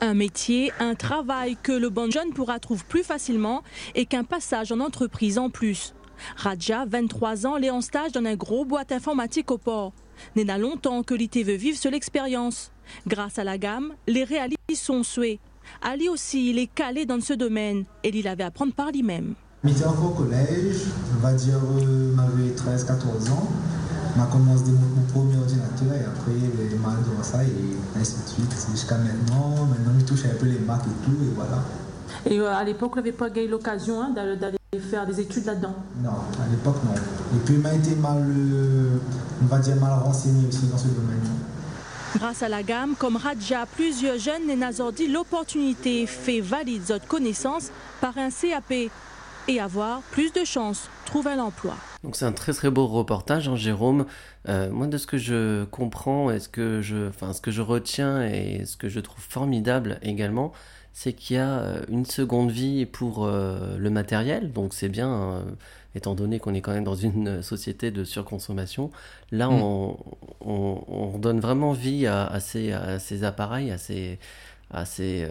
Un 0.00 0.14
métier, 0.14 0.72
un 0.80 0.94
travail 0.94 1.56
que 1.62 1.72
le 1.72 1.88
bon 1.88 2.10
jeune 2.10 2.32
pourra 2.32 2.58
trouver 2.58 2.82
plus 2.88 3.02
facilement 3.02 3.62
et 3.94 4.06
qu'un 4.06 4.24
passage 4.24 4.72
en 4.72 4.80
entreprise 4.80 5.38
en 5.38 5.50
plus. 5.50 5.94
Raja, 6.36 6.84
23 6.86 7.46
ans, 7.46 7.56
elle 7.56 7.64
est 7.64 7.70
en 7.70 7.80
stage 7.80 8.12
dans 8.12 8.24
un 8.24 8.36
gros 8.36 8.64
boîte 8.64 8.92
informatique 8.92 9.50
au 9.50 9.58
port. 9.58 9.92
Nena 10.36 10.58
longtemps 10.58 11.02
que 11.02 11.14
l'IT 11.14 11.44
veut 11.44 11.54
vivre 11.54 11.78
sur 11.78 11.90
l'expérience. 11.90 12.70
Grâce 13.06 13.38
à 13.38 13.44
la 13.44 13.58
gamme, 13.58 13.92
les 14.06 14.24
réalise 14.24 14.56
son 14.74 15.02
souhait. 15.02 15.38
Ali 15.80 16.08
aussi, 16.08 16.50
il 16.50 16.58
est 16.58 16.66
calé 16.66 17.06
dans 17.06 17.20
ce 17.20 17.32
domaine 17.32 17.84
et 18.02 18.08
il 18.08 18.28
avait 18.28 18.44
à 18.44 18.48
apprendre 18.48 18.74
par 18.74 18.90
lui-même. 18.90 19.34
J'étais 19.64 19.84
encore 19.84 20.12
au 20.12 20.14
collège, 20.24 20.78
on 21.16 21.20
va 21.20 21.32
dire, 21.34 21.60
euh, 21.80 22.12
m'avait 22.14 22.50
13-14 22.50 23.30
ans. 23.30 23.48
On 24.16 24.22
a 24.22 24.26
commencé 24.26 24.64
de 24.64 24.72
mon, 24.72 25.02
premier 25.12 25.38
ordinateur 25.38 25.94
et 25.94 26.04
après 26.04 26.32
les 26.32 26.76
marques 26.76 27.00
de 27.00 27.22
ça 27.22 27.42
et 27.42 27.98
ainsi 27.98 28.16
de 28.24 28.28
suite. 28.28 28.54
Jusqu'à 28.70 28.98
maintenant, 28.98 29.66
maintenant 29.66 29.92
je 29.98 30.04
touche 30.04 30.24
un 30.26 30.38
peu 30.38 30.46
les 30.46 30.58
marques 30.58 30.86
et 30.86 31.04
tout 31.04 31.16
et 31.22 31.32
voilà. 31.34 31.62
Et 32.26 32.38
euh, 32.38 32.54
à 32.54 32.62
l'époque, 32.62 32.90
vous 32.90 32.96
n'avez 32.96 33.12
pas 33.12 33.28
eu 33.28 33.48
l'occasion 33.48 34.02
hein, 34.02 34.10
d'aller 34.10 34.58
faire 34.90 35.06
des 35.06 35.20
études 35.20 35.46
là-dedans 35.46 35.74
Non, 36.02 36.10
à 36.10 36.48
l'époque 36.50 36.76
non. 36.84 36.94
Et 36.94 37.40
puis 37.44 37.54
il 37.54 37.60
m'a 37.60 37.74
été 37.74 37.94
mal, 37.96 38.22
euh, 38.28 38.98
on 39.42 39.46
va 39.46 39.58
dire 39.58 39.76
mal 39.76 39.92
renseigné 39.98 40.46
aussi 40.46 40.66
dans 40.66 40.78
ce 40.78 40.88
domaine. 40.88 41.20
Grâce 42.16 42.42
à 42.42 42.48
la 42.48 42.62
gamme, 42.62 42.94
comme 42.98 43.16
Radja, 43.16 43.64
plusieurs 43.74 44.18
jeunes 44.18 44.46
Nénazordi 44.46 45.08
l'opportunité 45.08 46.06
fait 46.06 46.40
valide 46.40 46.82
votre 46.82 47.06
connaissance 47.06 47.70
par 48.02 48.18
un 48.18 48.28
CAP 48.28 48.90
et 49.48 49.60
avoir 49.60 50.00
plus 50.10 50.32
de 50.32 50.44
chances 50.44 50.82
de 50.82 51.10
trouver 51.10 51.30
un 51.32 51.38
emploi. 51.38 51.74
Donc 52.02 52.16
c'est 52.16 52.24
un 52.24 52.32
très 52.32 52.52
très 52.52 52.70
beau 52.70 52.86
reportage, 52.86 53.48
hein, 53.48 53.56
Jérôme. 53.56 54.06
Euh, 54.48 54.70
moi, 54.70 54.88
de 54.88 54.98
ce 54.98 55.06
que 55.06 55.18
je 55.18 55.64
comprends 55.64 56.30
et 56.30 56.40
ce 56.40 56.48
que 56.48 56.82
je, 56.82 57.08
enfin, 57.08 57.32
ce 57.32 57.40
que 57.40 57.52
je 57.52 57.62
retiens 57.62 58.26
et 58.26 58.64
ce 58.64 58.76
que 58.76 58.88
je 58.88 58.98
trouve 58.98 59.22
formidable 59.22 59.98
également, 60.02 60.52
c'est 60.92 61.12
qu'il 61.12 61.36
y 61.36 61.38
a 61.38 61.60
euh, 61.60 61.82
une 61.88 62.04
seconde 62.04 62.50
vie 62.50 62.86
pour 62.86 63.24
euh, 63.24 63.76
le 63.78 63.90
matériel. 63.90 64.52
Donc 64.52 64.74
c'est 64.74 64.88
bien 64.88 65.44
étant 65.94 66.14
donné 66.14 66.40
qu'on 66.40 66.54
est 66.54 66.60
quand 66.60 66.72
même 66.72 66.84
dans 66.84 66.96
une 66.96 67.40
société 67.42 67.92
de 67.92 68.02
surconsommation. 68.02 68.90
Là, 69.30 69.48
mm. 69.48 69.94
on, 70.40 71.18
donne 71.18 71.38
vraiment 71.38 71.72
vie 71.72 72.08
à, 72.08 72.40
ces, 72.40 72.72
appareils, 73.22 73.70
à 73.70 73.78
ces, 73.78 74.18
euh, 74.74 75.28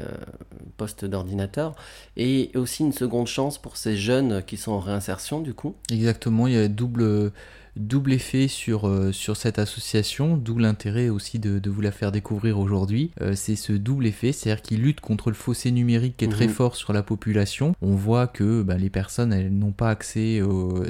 postes 0.78 1.06
d'ordinateur, 1.06 1.76
et 2.18 2.52
aussi 2.56 2.84
une 2.84 2.94
seconde 2.94 3.28
chance 3.28 3.58
pour 3.58 3.78
ces 3.78 3.98
jeunes 3.98 4.44
qui 4.44 4.58
sont 4.58 4.72
en 4.72 4.80
réinsertion, 4.80 5.42
du 5.42 5.54
coup. 5.54 5.76
Exactement, 5.92 6.48
il 6.48 6.54
y 6.54 6.58
a 6.58 6.68
double 6.68 7.32
double 7.76 8.14
effet 8.14 8.48
sur, 8.48 8.88
euh, 8.88 9.12
sur 9.12 9.38
cette 9.38 9.60
association, 9.60 10.38
d'où 10.38 10.58
l'intérêt 10.58 11.10
aussi 11.10 11.40
de, 11.40 11.62
vous 11.70 11.82
la 11.82 11.92
faire 11.92 12.12
découvrir 12.12 12.60
aujourd'hui. 12.60 13.12
Euh, 13.22 13.34
c'est 13.36 13.56
ce 13.56 13.74
double 13.74 14.08
effet, 14.08 14.32
c'est-à-dire 14.32 14.62
qu'il 14.62 14.82
lutte 14.82 15.02
contre 15.02 15.30
le 15.30 15.36
fossé 15.36 15.72
numérique 15.72 16.18
qui 16.18 16.26
est 16.26 16.30
très 16.30 16.48
mhm. 16.48 16.54
fort 16.54 16.76
sur 16.76 16.94
la 16.94 17.04
population. 17.04 17.74
On 17.82 17.96
voit 17.96 18.28
que 18.28 18.62
bah, 18.62 18.78
les 18.78 18.90
personnes, 18.90 19.32
elles 19.32 19.54
n'ont 19.54 19.72
pas 19.72 19.90
accès 19.90 20.42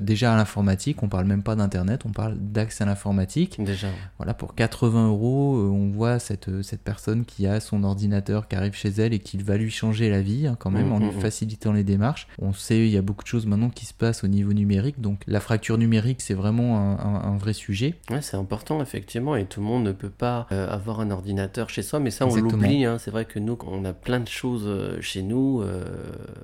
déjà 0.01 0.33
à 0.33 0.37
l'informatique, 0.37 1.03
on 1.03 1.09
parle 1.09 1.25
même 1.25 1.43
pas 1.43 1.55
d'internet, 1.55 2.01
on 2.05 2.11
parle 2.11 2.37
d'accès 2.37 2.83
à 2.83 2.87
l'informatique. 2.87 3.61
Déjà. 3.63 3.87
Voilà, 4.17 4.33
pour 4.33 4.55
80 4.55 5.07
euros, 5.07 5.57
euh, 5.57 5.69
on 5.69 5.89
voit 5.89 6.19
cette, 6.19 6.63
cette 6.63 6.81
personne 6.81 7.25
qui 7.25 7.47
a 7.47 7.59
son 7.59 7.83
ordinateur 7.83 8.47
qui 8.47 8.55
arrive 8.55 8.73
chez 8.73 8.89
elle 8.89 9.13
et 9.13 9.19
qui 9.19 9.37
va 9.37 9.57
lui 9.57 9.71
changer 9.71 10.09
la 10.09 10.21
vie 10.21 10.47
hein, 10.47 10.55
quand 10.59 10.71
même 10.71 10.87
mhm, 10.87 10.93
en 10.93 10.99
lui 10.99 11.07
mhm. 11.07 11.21
facilitant 11.21 11.73
les 11.73 11.83
démarches. 11.83 12.27
On 12.39 12.53
sait, 12.53 12.85
il 12.87 12.91
y 12.91 12.97
a 12.97 13.01
beaucoup 13.01 13.23
de 13.23 13.27
choses 13.27 13.45
maintenant 13.45 13.69
qui 13.69 13.85
se 13.85 13.93
passent 13.93 14.23
au 14.23 14.27
niveau 14.27 14.53
numérique, 14.53 14.99
donc 14.99 15.21
la 15.27 15.39
fracture 15.39 15.77
numérique, 15.77 16.21
c'est 16.21 16.33
vraiment 16.33 16.70
un, 16.75 17.37
vrai 17.37 17.53
sujet. 17.53 17.95
Ouais, 18.09 18.21
c'est 18.21 18.37
important, 18.37 18.81
effectivement, 18.81 19.35
et 19.35 19.45
tout 19.45 19.59
le 19.59 19.65
monde 19.65 19.83
ne 19.83 19.91
peut 19.91 20.09
pas 20.09 20.47
euh, 20.51 20.69
avoir 20.69 20.99
un 20.99 21.11
ordinateur 21.11 21.69
chez 21.69 21.81
soi, 21.81 21.99
mais 21.99 22.11
ça, 22.11 22.27
on 22.27 22.35
l'oublie. 22.35 22.85
Hein. 22.85 22.97
C'est 22.99 23.11
vrai 23.11 23.25
que 23.25 23.39
nous, 23.39 23.57
on 23.65 23.85
a 23.85 23.93
plein 23.93 24.19
de 24.19 24.27
choses 24.27 24.65
euh, 24.65 24.99
chez 25.01 25.23
nous, 25.23 25.61
euh, 25.61 25.83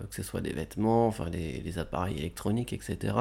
que 0.10 0.16
ce 0.16 0.24
soit 0.24 0.42
des 0.42 0.54
vêtements, 0.54 1.08
enfin, 1.08 1.30
les, 1.30 1.62
les 1.62 1.80
appareils 1.80 2.18
électroniques, 2.18 2.74
etc. 2.74 3.14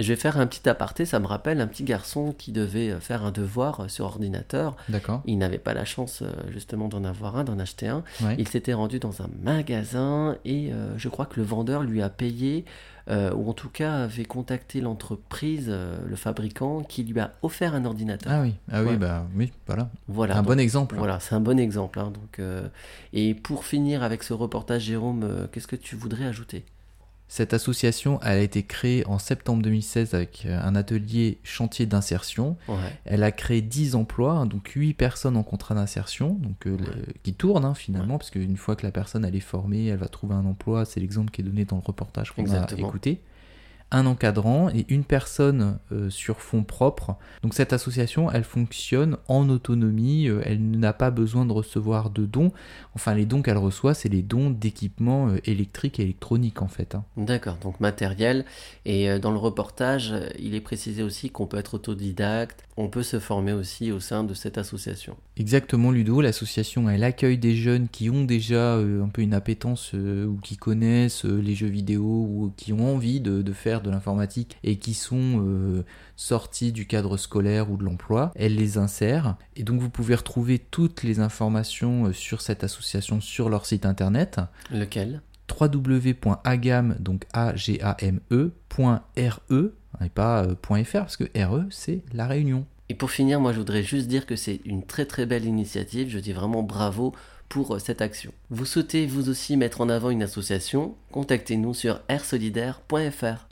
Je 0.00 0.08
vais 0.08 0.16
faire 0.16 0.38
un 0.38 0.46
petit 0.46 0.68
aparté, 0.68 1.04
ça 1.04 1.20
me 1.20 1.26
rappelle 1.26 1.60
un 1.60 1.66
petit 1.66 1.84
garçon 1.84 2.34
qui 2.36 2.50
devait 2.50 2.98
faire 3.00 3.24
un 3.24 3.30
devoir 3.30 3.88
sur 3.88 4.06
ordinateur. 4.06 4.76
D'accord. 4.88 5.22
Il 5.26 5.38
n'avait 5.38 5.58
pas 5.58 5.74
la 5.74 5.84
chance 5.84 6.24
justement 6.50 6.88
d'en 6.88 7.04
avoir 7.04 7.36
un, 7.36 7.44
d'en 7.44 7.58
acheter 7.60 7.86
un. 7.86 8.02
Il 8.36 8.48
s'était 8.48 8.72
rendu 8.72 8.98
dans 8.98 9.22
un 9.22 9.28
magasin 9.42 10.36
et 10.44 10.72
je 10.96 11.08
crois 11.08 11.26
que 11.26 11.38
le 11.38 11.46
vendeur 11.46 11.84
lui 11.84 12.02
a 12.02 12.08
payé 12.08 12.64
euh, 13.08 13.32
ou 13.34 13.50
en 13.50 13.52
tout 13.52 13.68
cas 13.68 14.04
avait 14.04 14.24
contacté 14.24 14.80
l'entreprise, 14.80 15.66
euh, 15.68 15.98
le 16.06 16.16
fabricant, 16.16 16.82
qui 16.82 17.02
lui 17.02 17.18
a 17.18 17.32
offert 17.42 17.74
un 17.74 17.84
ordinateur. 17.84 18.32
Ah 18.32 18.42
oui, 18.42 18.54
ah 18.70 18.82
oui, 18.84 18.96
bah 18.96 19.26
oui, 19.34 19.52
voilà. 19.66 19.90
Voilà. 20.06 20.38
Un 20.38 20.42
bon 20.42 20.58
exemple. 20.58 20.96
Voilà, 20.96 21.18
c'est 21.18 21.34
un 21.34 21.40
bon 21.40 21.58
exemple. 21.58 21.98
Hein, 21.98 22.12
donc, 22.14 22.38
euh, 22.38 22.68
et 23.12 23.34
pour 23.34 23.64
finir 23.64 24.02
avec 24.02 24.22
ce 24.22 24.32
reportage, 24.32 24.82
Jérôme, 24.82 25.48
qu'est-ce 25.50 25.66
que 25.66 25.76
tu 25.76 25.96
voudrais 25.96 26.26
ajouter? 26.26 26.64
Cette 27.32 27.54
association 27.54 28.20
elle 28.22 28.38
a 28.38 28.42
été 28.42 28.62
créée 28.62 29.06
en 29.06 29.18
septembre 29.18 29.62
2016 29.62 30.12
avec 30.12 30.44
euh, 30.44 30.60
un 30.62 30.74
atelier 30.76 31.38
chantier 31.44 31.86
d'insertion. 31.86 32.58
Elle 33.06 33.22
a 33.22 33.32
créé 33.32 33.62
10 33.62 33.94
emplois, 33.94 34.32
hein, 34.32 34.44
donc 34.44 34.68
8 34.68 34.92
personnes 34.92 35.38
en 35.38 35.42
contrat 35.42 35.74
d'insertion, 35.74 36.34
donc 36.34 36.66
euh, 36.66 36.76
qui 37.22 37.32
tournent 37.32 37.64
hein, 37.64 37.72
finalement, 37.72 38.18
parce 38.18 38.28
qu'une 38.28 38.58
fois 38.58 38.76
que 38.76 38.84
la 38.84 38.92
personne 38.92 39.24
elle 39.24 39.34
est 39.34 39.40
formée, 39.40 39.86
elle 39.86 39.96
va 39.96 40.08
trouver 40.08 40.34
un 40.34 40.44
emploi. 40.44 40.84
C'est 40.84 41.00
l'exemple 41.00 41.30
qui 41.30 41.40
est 41.40 41.44
donné 41.44 41.64
dans 41.64 41.76
le 41.76 41.82
reportage 41.82 42.32
qu'on 42.32 42.44
a 42.52 42.66
écouté 42.76 43.22
un 43.92 44.06
encadrant 44.06 44.70
et 44.70 44.86
une 44.88 45.04
personne 45.04 45.78
euh, 45.92 46.10
sur 46.10 46.40
fonds 46.40 46.64
propres. 46.64 47.16
Donc 47.42 47.54
cette 47.54 47.72
association, 47.72 48.30
elle 48.30 48.42
fonctionne 48.42 49.18
en 49.28 49.48
autonomie, 49.48 50.28
euh, 50.28 50.40
elle 50.44 50.70
n'a 50.70 50.92
pas 50.92 51.10
besoin 51.10 51.44
de 51.44 51.52
recevoir 51.52 52.10
de 52.10 52.24
dons. 52.24 52.52
Enfin, 52.94 53.14
les 53.14 53.26
dons 53.26 53.42
qu'elle 53.42 53.58
reçoit, 53.58 53.94
c'est 53.94 54.08
les 54.08 54.22
dons 54.22 54.50
d'équipements 54.50 55.28
euh, 55.28 55.36
électriques 55.44 56.00
et 56.00 56.04
électroniques 56.04 56.62
en 56.62 56.68
fait. 56.68 56.94
Hein. 56.94 57.04
D'accord, 57.16 57.56
donc 57.62 57.78
matériel. 57.80 58.44
Et 58.86 59.18
dans 59.18 59.30
le 59.30 59.38
reportage, 59.38 60.14
il 60.38 60.54
est 60.54 60.60
précisé 60.60 61.02
aussi 61.02 61.30
qu'on 61.30 61.46
peut 61.46 61.58
être 61.58 61.74
autodidacte, 61.74 62.64
on 62.76 62.88
peut 62.88 63.02
se 63.02 63.18
former 63.18 63.52
aussi 63.52 63.92
au 63.92 64.00
sein 64.00 64.24
de 64.24 64.34
cette 64.34 64.58
association. 64.58 65.16
Exactement, 65.36 65.90
Ludo. 65.90 66.20
L'association, 66.20 66.88
elle 66.88 67.04
accueille 67.04 67.38
des 67.38 67.54
jeunes 67.54 67.88
qui 67.88 68.10
ont 68.10 68.24
déjà 68.24 68.74
un 68.76 69.08
peu 69.08 69.22
une 69.22 69.34
appétence 69.34 69.92
ou 69.92 70.38
qui 70.42 70.56
connaissent 70.56 71.24
les 71.24 71.54
jeux 71.54 71.68
vidéo 71.68 72.02
ou 72.02 72.52
qui 72.56 72.72
ont 72.72 72.94
envie 72.94 73.20
de, 73.20 73.42
de 73.42 73.52
faire 73.52 73.82
de 73.82 73.90
l'informatique 73.90 74.56
et 74.64 74.76
qui 74.76 74.94
sont 74.94 75.42
euh, 75.44 75.84
sortis 76.16 76.72
du 76.72 76.86
cadre 76.86 77.16
scolaire 77.16 77.70
ou 77.70 77.76
de 77.76 77.84
l'emploi. 77.84 78.32
Elle 78.34 78.56
les 78.56 78.78
insère 78.78 79.36
et 79.56 79.64
donc 79.64 79.80
vous 79.80 79.90
pouvez 79.90 80.14
retrouver 80.14 80.58
toutes 80.58 81.02
les 81.02 81.20
informations 81.20 82.06
euh, 82.06 82.12
sur 82.12 82.40
cette 82.40 82.64
association 82.64 83.20
sur 83.20 83.48
leur 83.48 83.66
site 83.66 83.86
internet. 83.86 84.40
Lequel? 84.70 85.22
www.agam 85.48 86.96
donc 86.98 87.24
a 87.32 87.54
g 87.56 87.78
a 87.82 87.96
m 88.00 88.20
e 88.30 88.52
.re 88.70 89.70
et 90.00 90.08
pas 90.08 90.44
euh, 90.44 90.84
.fr 90.84 90.98
parce 90.98 91.16
que 91.16 91.24
RE 91.36 91.64
c'est 91.70 92.02
la 92.12 92.26
Réunion. 92.26 92.64
Et 92.88 92.94
pour 92.94 93.10
finir, 93.10 93.40
moi 93.40 93.52
je 93.52 93.58
voudrais 93.58 93.82
juste 93.82 94.08
dire 94.08 94.26
que 94.26 94.36
c'est 94.36 94.60
une 94.64 94.84
très 94.84 95.04
très 95.06 95.26
belle 95.26 95.44
initiative. 95.44 96.08
Je 96.10 96.18
dis 96.18 96.32
vraiment 96.32 96.62
bravo 96.62 97.14
pour 97.48 97.80
cette 97.80 98.02
action. 98.02 98.32
Vous 98.50 98.64
souhaitez 98.64 99.06
vous 99.06 99.28
aussi 99.28 99.56
mettre 99.56 99.80
en 99.80 99.88
avant 99.88 100.10
une 100.10 100.22
association? 100.22 100.94
Contactez-nous 101.10 101.74
sur 101.74 102.00
airsolidaire.fr. 102.08 103.46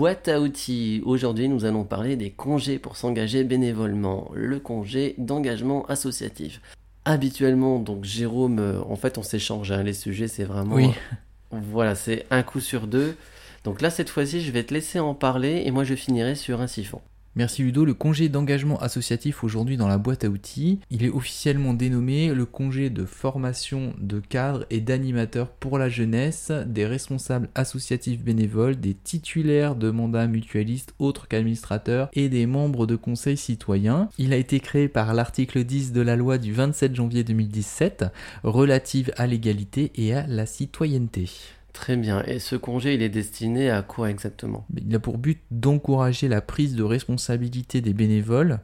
Boîte 0.00 0.28
à 0.28 0.40
outils. 0.40 1.02
Aujourd'hui, 1.04 1.46
nous 1.50 1.66
allons 1.66 1.84
parler 1.84 2.16
des 2.16 2.30
congés 2.30 2.78
pour 2.78 2.96
s'engager 2.96 3.44
bénévolement, 3.44 4.30
le 4.32 4.58
congé 4.58 5.14
d'engagement 5.18 5.84
associatif. 5.88 6.62
Habituellement, 7.04 7.78
donc 7.78 8.04
Jérôme, 8.04 8.60
euh, 8.60 8.80
en 8.88 8.96
fait, 8.96 9.18
on 9.18 9.22
s'échange 9.22 9.70
hein, 9.72 9.82
les 9.82 9.92
sujets, 9.92 10.26
c'est 10.26 10.44
vraiment. 10.44 10.76
Oui. 10.76 10.88
voilà, 11.50 11.94
c'est 11.94 12.24
un 12.30 12.42
coup 12.42 12.60
sur 12.60 12.86
deux. 12.86 13.14
Donc 13.62 13.82
là, 13.82 13.90
cette 13.90 14.08
fois-ci, 14.08 14.40
je 14.40 14.50
vais 14.52 14.62
te 14.62 14.72
laisser 14.72 15.00
en 15.00 15.12
parler 15.12 15.64
et 15.66 15.70
moi, 15.70 15.84
je 15.84 15.94
finirai 15.94 16.34
sur 16.34 16.62
un 16.62 16.66
siphon. 16.66 17.02
Merci 17.36 17.62
Ludo. 17.62 17.84
Le 17.84 17.94
congé 17.94 18.28
d'engagement 18.28 18.80
associatif 18.80 19.44
aujourd'hui 19.44 19.76
dans 19.76 19.86
la 19.86 19.98
boîte 19.98 20.24
à 20.24 20.28
outils, 20.28 20.80
il 20.90 21.04
est 21.04 21.10
officiellement 21.10 21.74
dénommé 21.74 22.34
le 22.34 22.44
congé 22.44 22.90
de 22.90 23.04
formation 23.04 23.94
de 24.00 24.18
cadre 24.18 24.66
et 24.68 24.80
d'animateur 24.80 25.48
pour 25.48 25.78
la 25.78 25.88
jeunesse 25.88 26.50
des 26.66 26.86
responsables 26.86 27.48
associatifs 27.54 28.20
bénévoles, 28.20 28.80
des 28.80 28.94
titulaires 28.94 29.76
de 29.76 29.90
mandats 29.90 30.26
mutualistes 30.26 30.92
autres 30.98 31.28
qu'administrateurs 31.28 32.08
et 32.14 32.28
des 32.28 32.46
membres 32.46 32.86
de 32.86 32.96
conseils 32.96 33.36
citoyens. 33.36 34.08
Il 34.18 34.32
a 34.32 34.36
été 34.36 34.58
créé 34.58 34.88
par 34.88 35.14
l'article 35.14 35.62
10 35.62 35.92
de 35.92 36.00
la 36.00 36.16
loi 36.16 36.36
du 36.36 36.52
27 36.52 36.96
janvier 36.96 37.22
2017 37.22 38.06
relative 38.42 39.12
à 39.16 39.28
l'égalité 39.28 39.92
et 39.94 40.14
à 40.14 40.26
la 40.26 40.46
citoyenneté. 40.46 41.30
Très 41.72 41.96
bien. 41.96 42.22
Et 42.26 42.38
ce 42.38 42.56
congé, 42.56 42.94
il 42.94 43.02
est 43.02 43.08
destiné 43.08 43.70
à 43.70 43.82
quoi 43.82 44.10
exactement? 44.10 44.66
Il 44.76 44.94
a 44.94 44.98
pour 44.98 45.18
but 45.18 45.40
d'encourager 45.50 46.28
la 46.28 46.40
prise 46.40 46.74
de 46.74 46.82
responsabilité 46.82 47.80
des 47.80 47.94
bénévoles, 47.94 48.60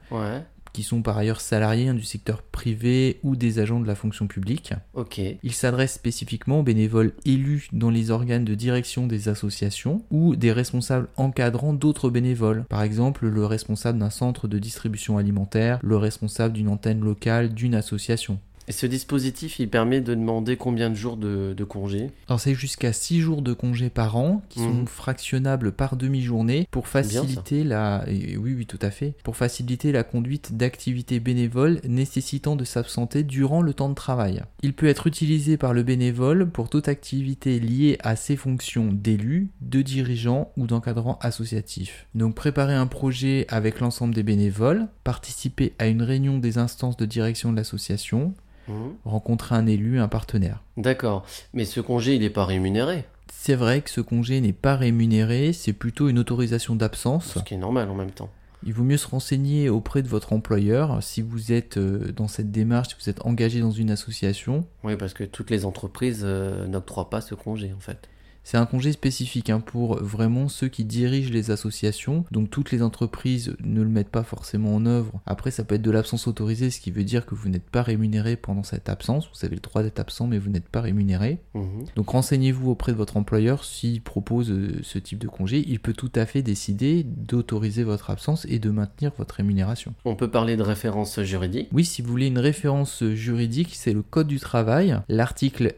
qui 0.73 0.83
sont 0.83 1.01
par 1.01 1.17
ailleurs 1.17 1.41
salariés 1.41 1.89
hein, 1.89 1.95
du 1.95 2.03
secteur 2.03 2.43
privé 2.43 3.19
ou 3.23 3.35
des 3.35 3.61
agents 3.61 3.81
de 3.81 3.87
la 3.87 3.95
fonction 3.95 4.27
publique. 4.27 4.75
Ok. 4.93 5.19
Il 5.43 5.53
s'adresse 5.55 5.95
spécifiquement 5.95 6.61
aux 6.61 6.63
bénévoles 6.63 7.15
élus 7.25 7.69
dans 7.73 7.89
les 7.89 8.11
organes 8.11 8.45
de 8.45 8.55
direction 8.55 9.07
des 9.07 9.31
associations 9.31 10.03
ou 10.11 10.37
des 10.37 10.53
responsables 10.53 11.09
encadrants 11.17 11.73
d'autres 11.73 12.11
bénévoles. 12.11 12.67
Par 12.69 12.83
exemple, 12.83 13.27
le 13.27 13.47
responsable 13.47 13.99
d'un 13.99 14.11
centre 14.11 14.49
de 14.49 14.59
distribution 14.59 15.17
alimentaire, 15.17 15.79
le 15.83 15.97
responsable 15.97 16.53
d'une 16.53 16.69
antenne 16.69 17.01
locale 17.01 17.55
d'une 17.55 17.75
association. 17.75 18.39
Et 18.69 18.73
ce 18.73 18.87
dispositif, 18.87 19.61
il 19.61 19.69
permet 19.71 20.01
de 20.01 20.15
demander 20.15 20.57
combien 20.57 20.91
de 20.91 20.95
jours 20.97 21.17
de, 21.17 21.55
de 21.57 21.65
congé 21.65 22.11
Alors 22.29 22.41
c'est 22.41 22.55
jusqu'à 22.55 22.93
6 22.93 23.21
jours 23.21 23.43
de 23.43 23.53
congé 23.53 23.91
par 23.91 24.17
an 24.17 24.43
qui 24.49 24.59
sont 24.59 24.73
Mhm. 24.75 24.87
fractionnables 24.89 25.71
par 25.73 25.97
demi-journée 25.97 26.67
pour 26.73 26.89
faciliter 26.89 27.63
la 27.65 28.05
et 28.09 28.37
oui 28.37 28.55
oui 28.57 28.67
tout 28.67 28.79
à 28.83 28.91
fait 28.91 29.15
pour 29.23 29.37
faciliter 29.37 29.93
la 29.93 30.03
conduite 30.03 30.57
d'activités 30.57 31.21
bénévoles 31.21 31.81
nécessitant 31.85 32.57
de 32.57 32.65
s'absenter 32.65 33.23
durant 33.23 33.63
le 33.63 33.73
temps 33.73 33.89
de 33.89 33.95
travail. 33.95 34.43
Il 34.63 34.73
peut 34.73 34.87
être 34.89 35.07
utilisé 35.07 35.57
par 35.57 35.73
le 35.73 35.83
bénévole 35.85 36.51
pour 36.51 36.69
toute 36.69 36.89
activité 36.89 37.61
liée 37.61 37.99
à 38.03 38.17
ses 38.17 38.37
fonctions 38.37 38.91
d'élu, 38.93 39.49
de 39.61 39.81
dirigeant 39.83 40.51
ou 40.57 40.67
d'encadrant 40.67 41.19
associatif. 41.21 42.07
Donc 42.17 42.35
préparer 42.35 42.75
un 42.75 42.87
projet 42.89 43.47
avec 43.49 43.79
l'ensemble 43.81 44.15
des 44.15 44.23
bénévoles, 44.25 44.89
participer 45.05 45.75
à 45.79 45.87
une 45.87 46.03
réunion 46.03 46.39
des 46.39 46.59
instances 46.59 46.97
de 46.97 47.07
direction 47.07 47.53
de 47.53 47.57
l'association, 47.57 48.35
Mhm. 48.69 48.95
rencontrer 49.05 49.55
un 49.55 49.67
élu, 49.67 49.99
un 50.01 50.09
partenaire. 50.09 50.63
D'accord. 50.77 51.25
Mais 51.55 51.65
ce 51.65 51.81
congé, 51.81 52.15
il 52.15 52.21
n'est 52.21 52.31
pas 52.31 52.45
rémunéré. 52.45 53.05
C'est 53.33 53.55
vrai 53.55 53.81
que 53.81 53.91
ce 53.91 54.01
congé 54.01 54.41
n'est 54.41 54.53
pas 54.53 54.77
rémunéré, 54.77 55.53
c'est 55.53 55.73
plutôt 55.73 56.09
une 56.09 56.19
autorisation 56.19 56.75
d'absence. 56.75 57.35
Ce 57.35 57.39
qui 57.41 57.55
est 57.55 57.59
normal 57.59 57.89
en 57.91 57.95
même 57.95 58.11
temps. 58.11 58.31
Il 58.65 58.73
vaut 58.73 58.83
mieux 58.83 58.97
se 58.97 59.07
renseigner 59.07 59.69
auprès 59.69 60.03
de 60.03 60.09
votre 60.09 60.33
employeur 60.33 61.01
si 61.03 61.23
vous 61.23 61.53
êtes 61.53 61.77
euh, 61.77 62.13
dans 62.13 62.27
cette 62.27 62.51
démarche, 62.51 62.89
si 62.89 62.95
vous 63.01 63.09
êtes 63.09 63.25
engagé 63.25 63.61
dans 63.61 63.71
une 63.71 63.91
association. 63.91 64.67
Oui, 64.83 64.97
parce 64.97 65.15
que 65.15 65.23
toutes 65.23 65.51
les 65.51 65.65
entreprises 65.65 66.23
euh, 66.25 66.67
n'octroient 66.67 67.11
pas 67.11 67.21
ce 67.21 67.35
congé 67.35 67.73
en 67.77 67.81
fait. 67.81 68.09
C'est 68.47 68.59
un 68.59 68.67
congé 68.67 68.93
spécifique 68.93 69.51
hein, 69.51 69.59
pour 69.59 69.97
vraiment 69.97 70.47
ceux 70.47 70.69
qui 70.69 70.85
dirigent 70.85 71.33
les 71.33 71.51
associations. 71.51 72.25
Donc 72.31 72.49
toutes 72.49 72.71
les 72.71 72.81
entreprises 72.81 73.57
ne 73.59 73.83
le 73.83 73.89
mettent 73.89 74.09
pas 74.09 74.23
forcément 74.23 74.73
en 74.73 74.87
œuvre. 74.87 75.21
Après, 75.27 75.51
ça 75.51 75.65
peut 75.65 75.75
être 75.75 75.83
de 75.83 75.91
l'absence 75.91 76.29
autorisée, 76.29 76.71
ce 76.71 76.79
qui 76.79 76.93
veut 76.93 77.03
dire 77.03 77.27
que 77.27 77.35
vous 77.35 77.49
n'êtes 77.49 77.69
pas 77.69 77.83
rémunéré 77.83 78.37
pendant 78.37 78.63
cette 78.63 78.89
absence. 78.89 79.29
Vous 79.35 79.45
avez 79.45 79.57
le 79.57 79.61
droit 79.61 79.83
d'être 79.83 79.99
absent, 79.99 80.29
mais 80.29 80.39
vous 80.39 80.49
n'êtes 80.49 80.69
pas 80.69 80.81
rémunéré. 80.81 81.41
Mhm. 81.55 81.87
Donc 81.97 82.11
renseignez-vous 82.11 82.71
auprès 82.71 82.93
de 82.93 82.97
votre 82.97 83.17
employeur 83.17 83.65
s'il 83.65 84.01
propose 84.01 84.53
euh, 84.53 84.79
ce 84.85 85.01
type 85.01 85.19
de 85.19 85.27
congé. 85.27 85.65
Il 85.67 85.81
peut 85.81 85.93
tout 85.93 86.13
à 86.15 86.25
fait 86.25 86.43
décider 86.43 87.03
d'autoriser 87.03 87.83
votre 87.83 88.11
absence 88.11 88.47
et 88.49 88.61
de 88.61 88.71
maintenir 88.71 89.11
votre 89.19 89.35
rémunération. 89.35 89.93
On 90.05 90.15
peut 90.15 90.31
parler 90.31 90.57
de 90.57 90.63
référence 90.63 91.21
juridique? 91.23 91.69
Oui, 91.73 91.85
si 91.85 92.01
vous 92.01 92.13
voulez 92.13 92.29
une 92.29 92.39
référence 92.39 93.03
juridique, 93.03 93.75
c'est 93.75 93.93
le 93.93 94.03
Code 94.03 94.29
du 94.29 94.39
travail. 94.39 95.01
L'article 95.09 95.75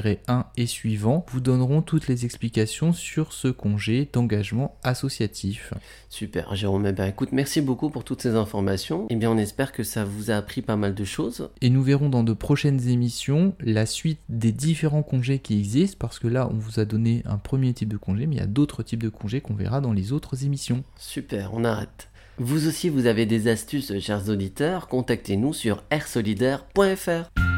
L3142-54-1 0.00 0.44
et 0.56 0.66
suivant 0.66 1.26
vous 1.30 1.40
donneront 1.40 1.82
toutes 1.82 2.08
les 2.08 2.24
explications 2.24 2.92
sur 2.92 3.32
ce 3.32 3.48
congé 3.48 4.08
d'engagement 4.12 4.76
associatif. 4.82 5.72
Super, 6.08 6.54
Jérôme. 6.54 6.86
Eh 6.86 6.92
ben, 6.92 7.06
écoute, 7.06 7.30
merci 7.32 7.60
beaucoup 7.60 7.90
pour 7.90 8.04
toutes 8.04 8.22
ces 8.22 8.34
informations. 8.34 9.06
Eh 9.10 9.16
bien, 9.16 9.30
on 9.30 9.38
espère 9.38 9.72
que 9.72 9.82
ça 9.82 10.04
vous 10.04 10.30
a 10.30 10.34
appris 10.34 10.62
pas 10.62 10.76
mal 10.76 10.94
de 10.94 11.04
choses. 11.04 11.50
Et 11.60 11.70
nous 11.70 11.82
verrons 11.82 12.08
dans 12.08 12.24
de 12.24 12.32
prochaines 12.32 12.88
émissions 12.88 13.54
la 13.60 13.86
suite 13.86 14.20
des 14.28 14.52
différents 14.52 15.02
congés 15.02 15.38
qui 15.38 15.58
existent, 15.58 15.96
parce 15.98 16.18
que 16.18 16.28
là, 16.28 16.48
on 16.50 16.56
vous 16.56 16.80
a 16.80 16.84
donné 16.84 17.22
un 17.26 17.38
premier 17.38 17.72
type 17.72 17.88
de 17.88 17.96
congé, 17.96 18.26
mais 18.26 18.36
il 18.36 18.38
y 18.38 18.42
a 18.42 18.46
d'autres 18.46 18.82
types 18.82 19.02
de 19.02 19.08
congés 19.08 19.40
qu'on 19.40 19.54
verra 19.54 19.80
dans 19.80 19.92
les 19.92 20.12
autres 20.12 20.44
émissions. 20.44 20.84
Super, 20.98 21.54
on 21.54 21.64
arrête. 21.64 22.08
Vous 22.38 22.68
aussi, 22.68 22.90
vous 22.90 23.06
avez 23.06 23.24
des 23.24 23.48
astuces, 23.48 23.98
chers 23.98 24.28
auditeurs, 24.28 24.88
contactez-nous 24.88 25.54
sur 25.54 25.82
airsolidaire.fr. 25.90 27.55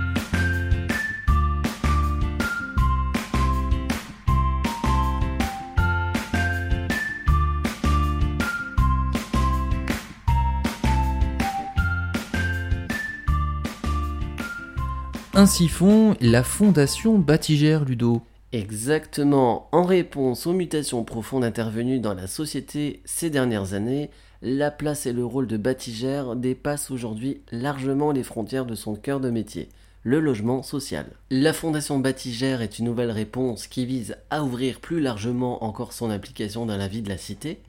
Ainsi 15.38 15.68
font 15.68 16.16
la 16.20 16.42
Fondation 16.42 17.16
Batigère 17.16 17.84
Ludo. 17.84 18.22
Exactement, 18.50 19.68
en 19.70 19.84
réponse 19.84 20.48
aux 20.48 20.52
mutations 20.52 21.04
profondes 21.04 21.44
intervenues 21.44 22.00
dans 22.00 22.14
la 22.14 22.26
société 22.26 23.02
ces 23.04 23.30
dernières 23.30 23.72
années, 23.72 24.10
la 24.42 24.72
place 24.72 25.06
et 25.06 25.12
le 25.12 25.24
rôle 25.24 25.46
de 25.46 25.56
Batigère 25.56 26.34
dépassent 26.34 26.90
aujourd'hui 26.90 27.40
largement 27.52 28.10
les 28.10 28.24
frontières 28.24 28.66
de 28.66 28.74
son 28.74 28.96
cœur 28.96 29.20
de 29.20 29.30
métier, 29.30 29.68
le 30.02 30.18
logement 30.18 30.64
social. 30.64 31.06
La 31.30 31.52
Fondation 31.52 32.00
Batigère 32.00 32.60
est 32.60 32.80
une 32.80 32.86
nouvelle 32.86 33.12
réponse 33.12 33.68
qui 33.68 33.86
vise 33.86 34.16
à 34.30 34.42
ouvrir 34.42 34.80
plus 34.80 34.98
largement 34.98 35.62
encore 35.62 35.92
son 35.92 36.10
application 36.10 36.66
dans 36.66 36.76
la 36.76 36.88
vie 36.88 37.02
de 37.02 37.08
la 37.08 37.16
cité, 37.16 37.60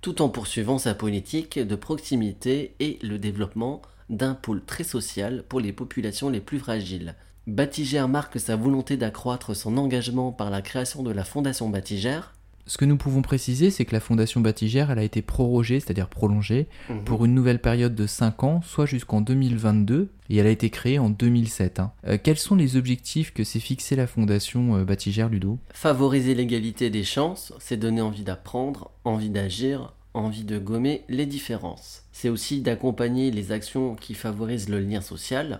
tout 0.00 0.20
en 0.20 0.28
poursuivant 0.28 0.78
sa 0.78 0.94
politique 0.94 1.60
de 1.60 1.76
proximité 1.76 2.74
et 2.80 2.98
le 3.04 3.20
développement 3.20 3.82
d'un 4.10 4.34
pôle 4.34 4.64
très 4.64 4.84
social 4.84 5.44
pour 5.48 5.60
les 5.60 5.72
populations 5.72 6.28
les 6.30 6.40
plus 6.40 6.58
fragiles. 6.58 7.14
Batigère 7.46 8.08
marque 8.08 8.40
sa 8.40 8.56
volonté 8.56 8.96
d'accroître 8.96 9.54
son 9.54 9.76
engagement 9.76 10.32
par 10.32 10.50
la 10.50 10.62
création 10.62 11.02
de 11.02 11.10
la 11.10 11.24
Fondation 11.24 11.68
Batigère. 11.68 12.34
Ce 12.66 12.78
que 12.78 12.86
nous 12.86 12.96
pouvons 12.96 13.20
préciser, 13.20 13.70
c'est 13.70 13.84
que 13.84 13.92
la 13.92 14.00
Fondation 14.00 14.40
Batigère, 14.40 14.90
elle 14.90 14.98
a 14.98 15.02
été 15.02 15.20
prorogée, 15.20 15.80
c'est-à-dire 15.80 16.08
prolongée, 16.08 16.66
pour 17.04 17.26
une 17.26 17.34
nouvelle 17.34 17.58
période 17.60 17.94
de 17.94 18.06
5 18.06 18.42
ans, 18.42 18.62
soit 18.62 18.86
jusqu'en 18.86 19.20
2022, 19.20 20.08
et 20.30 20.36
elle 20.38 20.46
a 20.46 20.50
été 20.50 20.70
créée 20.70 20.98
en 20.98 21.10
2007. 21.10 21.80
hein. 21.80 21.92
Euh, 22.06 22.16
quels 22.22 22.38
sont 22.38 22.54
les 22.54 22.76
objectifs 22.76 23.34
que 23.34 23.44
s'est 23.44 23.60
fixé 23.60 23.96
la 23.96 24.06
Fondation 24.06 24.76
euh, 24.76 24.84
Batigère 24.84 25.28
Ludo? 25.28 25.58
Favoriser 25.74 26.34
l'égalité 26.34 26.88
des 26.88 27.04
chances, 27.04 27.52
c'est 27.60 27.76
donner 27.76 28.00
envie 28.00 28.22
d'apprendre, 28.24 28.90
envie 29.04 29.28
d'agir, 29.28 29.92
envie 30.14 30.44
de 30.44 30.58
gommer 30.58 31.04
les 31.08 31.26
différences. 31.26 32.04
C'est 32.12 32.28
aussi 32.28 32.60
d'accompagner 32.60 33.30
les 33.30 33.52
actions 33.52 33.96
qui 33.96 34.14
favorisent 34.14 34.68
le 34.68 34.80
lien 34.80 35.00
social, 35.00 35.58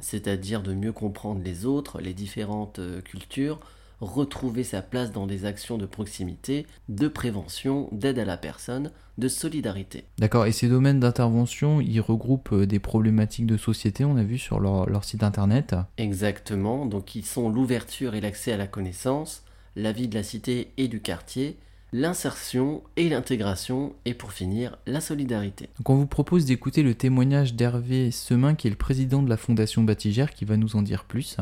c'est-à-dire 0.00 0.62
de 0.62 0.74
mieux 0.74 0.92
comprendre 0.92 1.42
les 1.44 1.66
autres, 1.66 2.00
les 2.00 2.14
différentes 2.14 2.78
euh, 2.78 3.00
cultures, 3.00 3.60
retrouver 4.00 4.62
sa 4.62 4.82
place 4.82 5.12
dans 5.12 5.26
des 5.26 5.44
actions 5.44 5.78
de 5.78 5.86
proximité, 5.86 6.66
de 6.88 7.08
prévention, 7.08 7.88
d'aide 7.90 8.18
à 8.18 8.24
la 8.24 8.36
personne, 8.36 8.92
de 9.18 9.26
solidarité. 9.26 10.04
D'accord, 10.18 10.46
et 10.46 10.52
ces 10.52 10.68
domaines 10.68 11.00
d'intervention, 11.00 11.80
ils 11.80 12.00
regroupent 12.00 12.52
euh, 12.52 12.66
des 12.66 12.78
problématiques 12.78 13.46
de 13.46 13.56
société, 13.56 14.04
on 14.04 14.16
a 14.16 14.22
vu 14.22 14.38
sur 14.38 14.60
leur, 14.60 14.88
leur 14.88 15.04
site 15.04 15.24
internet. 15.24 15.74
Exactement, 15.96 16.86
donc 16.86 17.16
ils 17.16 17.26
sont 17.26 17.48
l'ouverture 17.48 18.14
et 18.14 18.20
l'accès 18.20 18.52
à 18.52 18.56
la 18.56 18.68
connaissance, 18.68 19.42
la 19.74 19.90
vie 19.90 20.06
de 20.06 20.14
la 20.14 20.22
cité 20.22 20.72
et 20.76 20.86
du 20.86 21.00
quartier, 21.00 21.58
l'insertion 21.92 22.82
et 22.96 23.08
l'intégration, 23.08 23.94
et 24.04 24.14
pour 24.14 24.32
finir, 24.32 24.76
la 24.86 25.00
solidarité. 25.00 25.68
Donc 25.78 25.90
on 25.90 25.96
vous 25.96 26.06
propose 26.06 26.44
d'écouter 26.44 26.82
le 26.82 26.94
témoignage 26.94 27.54
d'Hervé 27.54 28.10
Semin, 28.10 28.54
qui 28.54 28.66
est 28.66 28.70
le 28.70 28.76
président 28.76 29.22
de 29.22 29.30
la 29.30 29.36
Fondation 29.36 29.82
Batigère, 29.82 30.32
qui 30.32 30.44
va 30.44 30.56
nous 30.56 30.76
en 30.76 30.82
dire 30.82 31.04
plus. 31.04 31.36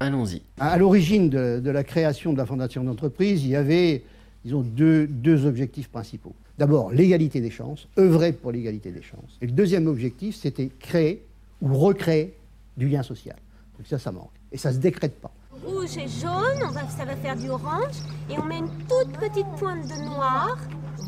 Allons-y. 0.00 0.42
À 0.58 0.78
l'origine 0.78 1.28
de, 1.28 1.60
de 1.60 1.70
la 1.70 1.82
création 1.82 2.32
de 2.32 2.38
la 2.38 2.46
fondation 2.46 2.84
d'entreprise, 2.84 3.42
il 3.42 3.50
y 3.50 3.56
avait, 3.56 4.04
disons, 4.44 4.60
deux, 4.62 5.08
deux 5.08 5.46
objectifs 5.46 5.88
principaux. 5.88 6.34
D'abord, 6.56 6.92
l'égalité 6.92 7.40
des 7.40 7.50
chances, 7.50 7.88
œuvrer 7.98 8.32
pour 8.32 8.52
l'égalité 8.52 8.92
des 8.92 9.02
chances. 9.02 9.38
Et 9.40 9.46
le 9.46 9.52
deuxième 9.52 9.86
objectif, 9.88 10.36
c'était 10.36 10.70
créer 10.78 11.24
ou 11.60 11.74
recréer 11.74 12.34
du 12.76 12.88
lien 12.88 13.02
social. 13.02 13.36
Donc 13.76 13.86
ça, 13.86 13.98
ça 13.98 14.12
manque. 14.12 14.30
Et 14.52 14.56
ça 14.56 14.70
ne 14.70 14.74
se 14.74 14.80
décrète 14.80 15.20
pas. 15.20 15.32
Rouge 15.64 15.96
et 15.98 16.08
jaune, 16.08 16.62
on 16.66 16.70
va, 16.70 16.88
ça 16.88 17.04
va 17.04 17.16
faire 17.16 17.36
du 17.36 17.50
orange, 17.50 17.96
et 18.30 18.38
on 18.38 18.44
met 18.44 18.58
une 18.58 18.68
toute 18.88 19.12
petite 19.18 19.46
pointe 19.58 19.82
de 19.82 20.04
noir. 20.04 20.56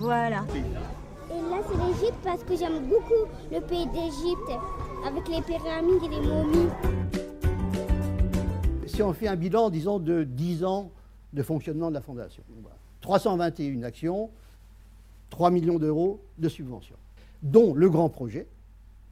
Voilà. 0.01 0.45
Et 0.55 1.51
là, 1.51 1.59
c'est 1.69 1.77
l'Égypte 1.77 2.19
parce 2.25 2.43
que 2.43 2.57
j'aime 2.57 2.89
beaucoup 2.89 3.29
le 3.53 3.61
pays 3.61 3.87
d'Égypte, 3.87 4.51
avec 5.07 5.29
les 5.29 5.41
pyramides 5.43 6.03
et 6.05 6.09
les 6.09 6.21
momies. 6.21 6.69
Si 8.87 9.03
on 9.03 9.13
fait 9.13 9.29
un 9.29 9.37
bilan, 9.37 9.71
disons, 9.71 9.99
de 9.99 10.25
10 10.25 10.65
ans 10.65 10.91
de 11.33 11.43
fonctionnement 11.43 11.89
de 11.91 11.95
la 11.95 12.01
fondation, 12.01 12.43
voilà. 12.61 12.77
321 13.01 13.85
actions, 13.85 14.31
3 15.31 15.51
millions 15.51 15.79
d'euros 15.79 16.21
de 16.39 16.49
subventions, 16.49 16.97
dont 17.43 17.73
le 17.73 17.89
grand 17.89 18.09
projet, 18.09 18.47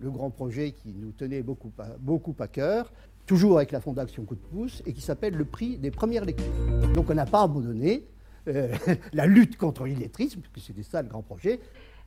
le 0.00 0.10
grand 0.10 0.30
projet 0.30 0.72
qui 0.72 0.92
nous 0.92 1.12
tenait 1.12 1.42
beaucoup 1.42 1.72
à, 1.78 1.86
beaucoup 1.98 2.34
à 2.40 2.48
cœur, 2.48 2.92
toujours 3.28 3.58
avec 3.58 3.70
la 3.70 3.80
fondation 3.80 4.24
Coup 4.24 4.34
de 4.34 4.40
pouce, 4.40 4.82
et 4.86 4.92
qui 4.92 5.00
s'appelle 5.00 5.34
le 5.34 5.44
prix 5.44 5.76
des 5.76 5.92
premières 5.92 6.24
lectures. 6.24 6.46
Donc 6.94 7.10
on 7.10 7.14
n'a 7.14 7.26
pas 7.26 7.42
abandonné 7.42 8.04
euh, 8.48 8.74
la 9.12 9.26
lutte 9.26 9.56
contre 9.56 9.84
l'illettrisme, 9.84 10.40
puisque 10.40 10.66
c'était 10.66 10.82
ça 10.82 11.02
le 11.02 11.08
grand 11.08 11.22
projet. 11.22 11.60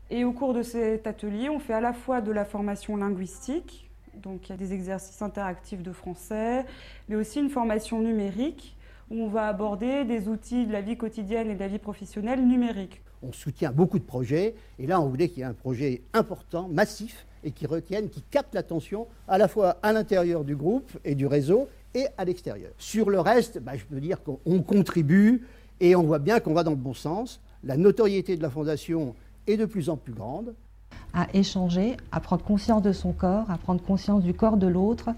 Et 0.10 0.26
au 0.26 0.34
cours 0.34 0.54
de 0.54 0.64
cet 0.64 1.08
atelier, 1.08 1.48
on 1.48 1.60
fait 1.60 1.74
à 1.74 1.80
la 1.80 1.94
fois 1.94 2.20
de 2.20 2.32
la 2.32 2.44
formation 2.44 2.98
linguistique, 2.98 3.90
donc 4.22 4.50
il 4.50 4.52
y 4.52 4.56
a 4.56 4.58
des 4.58 4.74
exercices 4.74 5.22
interactifs 5.22 5.84
de 5.84 5.94
français, 5.94 6.66
mais 7.08 7.16
aussi 7.16 7.40
une 7.40 7.50
formation 7.50 8.02
numérique 8.02 8.76
où 9.10 9.22
on 9.22 9.30
va 9.30 9.48
aborder 9.48 10.04
des 10.04 10.28
outils 10.28 10.66
de 10.66 10.74
la 10.74 10.82
vie 10.82 10.98
quotidienne 10.98 11.50
et 11.50 11.56
de 11.56 11.60
la 11.60 11.68
vie 11.68 11.80
professionnelle 11.80 12.46
numérique. 12.46 13.02
On 13.22 13.32
soutient 13.32 13.72
beaucoup 13.72 14.00
de 14.00 14.04
projets, 14.04 14.56
et 14.80 14.88
là 14.88 15.00
on 15.00 15.08
voulait 15.08 15.30
qu'il 15.30 15.40
y 15.40 15.42
ait 15.42 15.46
un 15.46 15.54
projet 15.54 16.02
important, 16.14 16.68
massif, 16.68 17.28
et 17.44 17.52
qui 17.52 17.66
retienne, 17.66 18.10
qui 18.10 18.22
capte 18.22 18.56
l'attention 18.56 19.08
à 19.28 19.38
la 19.38 19.48
fois 19.48 19.78
à 19.84 19.94
l'intérieur 19.94 20.44
du 20.44 20.56
groupe 20.56 20.92
et 21.04 21.16
du 21.16 21.26
réseau 21.26 21.68
et 21.94 22.08
à 22.18 22.26
l'extérieur. 22.26 22.72
Sur 22.78 23.10
le 23.10 23.20
reste, 23.20 23.60
bah, 23.60 23.74
je 23.76 23.86
peux 23.86 24.00
dire 24.00 24.18
qu'on 24.24 24.62
contribue 24.62 25.46
et 25.80 25.96
on 25.96 26.04
voit 26.04 26.20
bien 26.20 26.40
qu'on 26.40 26.54
va 26.54 26.64
dans 26.64 26.72
le 26.72 26.78
bon 26.78 26.94
sens. 26.94 27.42
La 27.64 27.78
notoriété 27.78 28.38
de 28.38 28.42
la 28.42 28.50
fondation 28.50 29.16
est 29.48 29.58
de 29.58 29.66
plus 29.66 29.90
en 29.90 29.98
plus 29.98 30.14
grande. 30.14 30.54
à 31.14 31.28
échanger, 31.34 31.98
à 32.14 32.22
prendre 32.22 32.42
conscience 32.42 32.82
de 32.82 32.94
son 32.94 33.12
corps, 33.12 33.52
à 33.52 33.58
prendre 33.58 33.82
conscience 33.82 34.24
du 34.24 34.34
corps 34.34 34.56
de 34.56 34.68
l'autre. 34.68 35.10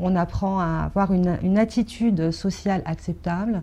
On 0.00 0.16
apprend 0.16 0.58
à 0.58 0.82
avoir 0.84 1.12
une, 1.12 1.56
attitude 1.56 2.32
sociale 2.32 2.82
acceptable 2.84 3.62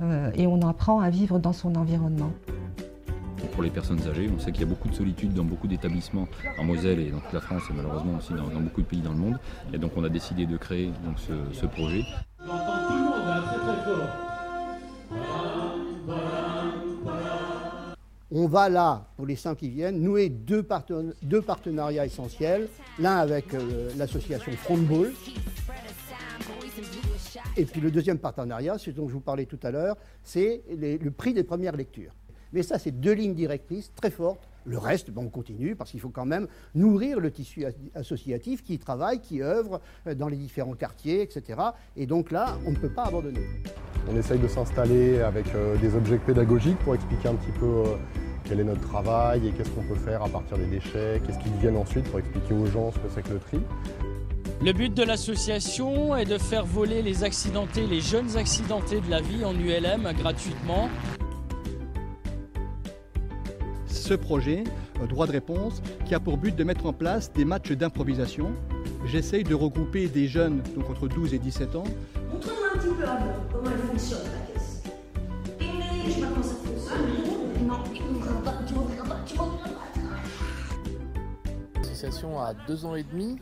euh, 0.00 0.30
et 0.34 0.46
on 0.46 0.62
apprend 0.62 1.00
à 1.00 1.10
vivre 1.10 1.38
dans 1.38 1.52
son 1.52 1.74
environnement. 1.74 2.30
Pour 3.52 3.62
les 3.62 3.70
personnes 3.70 4.00
âgées, 4.08 4.30
on 4.34 4.38
sait 4.38 4.52
qu'il 4.52 4.60
y 4.60 4.64
a 4.64 4.68
beaucoup 4.68 4.88
de 4.88 4.94
solitude 4.94 5.32
dans 5.32 5.44
beaucoup 5.44 5.66
d'établissements 5.66 6.28
en 6.58 6.64
Moselle 6.64 7.00
et 7.00 7.10
dans 7.10 7.20
toute 7.20 7.32
la 7.32 7.40
France 7.40 7.62
et 7.70 7.72
malheureusement 7.72 8.18
aussi 8.18 8.32
dans, 8.32 8.60
beaucoup 8.60 8.82
de 8.82 8.86
pays 8.86 9.00
dans 9.00 9.12
le 9.12 9.18
monde. 9.18 9.38
Et 9.72 9.78
donc 9.78 9.92
on 9.96 10.04
a 10.04 10.08
décidé 10.08 10.46
de 10.46 10.56
créer 10.56 10.92
donc, 11.04 11.18
ce, 11.18 11.66
projet. 11.66 12.04
On 18.30 18.46
va 18.46 18.68
là, 18.68 19.06
pour 19.16 19.26
les 19.26 19.36
cinq 19.36 19.56
qui 19.56 19.70
viennent, 19.70 20.00
nouer 20.00 20.28
deux, 20.28 20.62
partenariats 20.62 22.06
essentiels. 22.06 22.68
L'un 22.98 23.16
avec 23.16 23.54
euh, 23.54 23.90
l'association 23.96 24.52
Frontball. 24.52 25.12
Et 27.56 27.64
puis 27.64 27.80
le 27.80 27.90
deuxième 27.90 28.18
partenariat, 28.18 28.78
ce 28.78 28.90
dont 28.90 29.08
je 29.08 29.14
vous 29.14 29.20
parlais 29.20 29.46
tout 29.46 29.58
à 29.62 29.70
l'heure, 29.70 29.96
c'est 30.22 30.62
le 30.70 31.10
prix 31.10 31.34
des 31.34 31.42
premières 31.42 31.76
lectures. 31.76 32.12
Mais 32.52 32.62
ça, 32.62 32.78
c'est 32.78 32.92
deux 32.92 33.12
lignes 33.12 33.34
directrices 33.34 33.92
très 33.94 34.10
fortes. 34.10 34.48
Le 34.64 34.78
reste, 34.78 35.10
ben, 35.10 35.22
on 35.24 35.28
continue 35.28 35.76
parce 35.76 35.90
qu'il 35.90 36.00
faut 36.00 36.10
quand 36.10 36.26
même 36.26 36.46
nourrir 36.74 37.20
le 37.20 37.30
tissu 37.30 37.64
associatif 37.94 38.62
qui 38.62 38.78
travaille, 38.78 39.20
qui 39.20 39.42
œuvre 39.42 39.80
euh, 40.06 40.14
dans 40.14 40.28
les 40.28 40.36
différents 40.36 40.74
quartiers, 40.74 41.22
etc. 41.22 41.58
Et 41.96 42.06
donc 42.06 42.30
là, 42.30 42.58
on 42.66 42.72
ne 42.72 42.76
peut 42.76 42.90
pas 42.90 43.04
abandonner. 43.04 43.46
On 44.10 44.16
essaye 44.16 44.38
de 44.38 44.48
s'installer 44.48 45.20
avec 45.20 45.46
euh, 45.54 45.76
des 45.78 45.94
objets 45.94 46.18
pédagogiques 46.18 46.78
pour 46.80 46.94
expliquer 46.94 47.28
un 47.28 47.34
petit 47.34 47.58
peu 47.58 47.66
euh, 47.66 47.96
quel 48.44 48.60
est 48.60 48.64
notre 48.64 48.86
travail 48.86 49.48
et 49.48 49.52
qu'est-ce 49.52 49.70
qu'on 49.70 49.82
peut 49.82 49.94
faire 49.94 50.22
à 50.22 50.28
partir 50.28 50.58
des 50.58 50.66
déchets, 50.66 51.22
qu'est-ce 51.26 51.38
qu'ils 51.38 51.52
viennent 51.54 51.76
ensuite 51.76 52.04
pour 52.10 52.18
expliquer 52.18 52.54
aux 52.54 52.66
gens 52.66 52.92
ce 52.92 52.98
que 52.98 53.08
c'est 53.14 53.22
que 53.22 53.32
le 53.32 53.38
tri. 53.38 53.60
Le 54.60 54.72
but 54.72 54.92
de 54.92 55.04
l'association 55.04 56.16
est 56.16 56.24
de 56.24 56.36
faire 56.36 56.66
voler 56.66 57.00
les 57.00 57.22
accidentés, 57.22 57.86
les 57.86 58.00
jeunes 58.00 58.36
accidentés 58.36 59.00
de 59.00 59.08
la 59.08 59.20
vie 59.20 59.44
en 59.44 59.54
ULM 59.54 60.12
gratuitement 60.18 60.88
ce 64.08 64.14
projet, 64.14 64.64
euh, 65.02 65.06
droit 65.06 65.26
de 65.26 65.32
réponse, 65.32 65.82
qui 66.06 66.14
a 66.14 66.20
pour 66.20 66.38
but 66.38 66.56
de 66.56 66.64
mettre 66.64 66.86
en 66.86 66.94
place 66.94 67.30
des 67.30 67.44
matchs 67.44 67.72
d'improvisation. 67.72 68.52
J'essaye 69.04 69.44
de 69.44 69.54
regrouper 69.54 70.08
des 70.08 70.26
jeunes, 70.26 70.62
donc 70.74 70.88
entre 70.88 71.08
12 71.08 71.34
et 71.34 71.38
17 71.38 71.76
ans. 71.76 71.84
Montre-moi 72.32 72.68
un 72.74 72.78
petit 72.78 72.88
peu 72.88 73.04
à 73.04 73.18
comment 73.52 73.70
elle 73.70 73.86
fonctionne 73.86 74.20
la 74.24 74.54
caisse. 74.54 74.82
Et 75.60 75.64
je 76.06 76.10
sais 76.10 76.20
pas 76.22 76.26
comment 76.28 76.42
ça 76.42 76.54
fonctionne. 76.54 77.66
Non, 77.68 77.82
tu 77.92 78.02
montreras 78.02 78.40
pas, 78.40 78.54
tu 78.66 78.72
pas, 78.72 78.80
tu 79.26 79.36
pas. 79.36 79.48
L'association 81.76 82.40
a 82.40 82.54
deux 82.66 82.86
ans 82.86 82.94
et 82.94 83.02
demi 83.02 83.36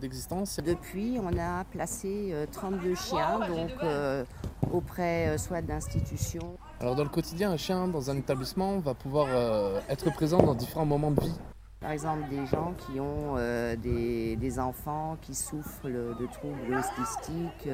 d'existence. 0.00 0.58
Depuis, 0.64 1.18
on 1.22 1.36
a 1.38 1.64
placé 1.64 2.34
32 2.52 2.90
euh, 2.90 2.94
chiens, 2.94 3.38
donc 3.40 3.70
euh, 3.82 4.24
auprès 4.72 5.36
soit 5.38 5.62
d'institutions. 5.62 6.56
Alors 6.80 6.94
dans 6.94 7.04
le 7.04 7.10
quotidien, 7.10 7.50
un 7.50 7.56
chien 7.56 7.88
dans 7.88 8.10
un 8.10 8.16
établissement 8.16 8.78
va 8.78 8.94
pouvoir 8.94 9.28
être 9.88 10.12
présent 10.12 10.42
dans 10.42 10.54
différents 10.54 10.86
moments 10.86 11.10
de 11.10 11.20
vie. 11.20 11.34
Par 11.80 11.92
exemple, 11.92 12.28
des 12.28 12.44
gens 12.46 12.74
qui 12.76 13.00
ont 13.00 13.36
des, 13.76 14.58
enfants 14.58 15.16
qui 15.22 15.34
souffrent 15.34 15.88
de 15.88 16.26
troubles 16.32 16.76
austistiques, 16.76 17.68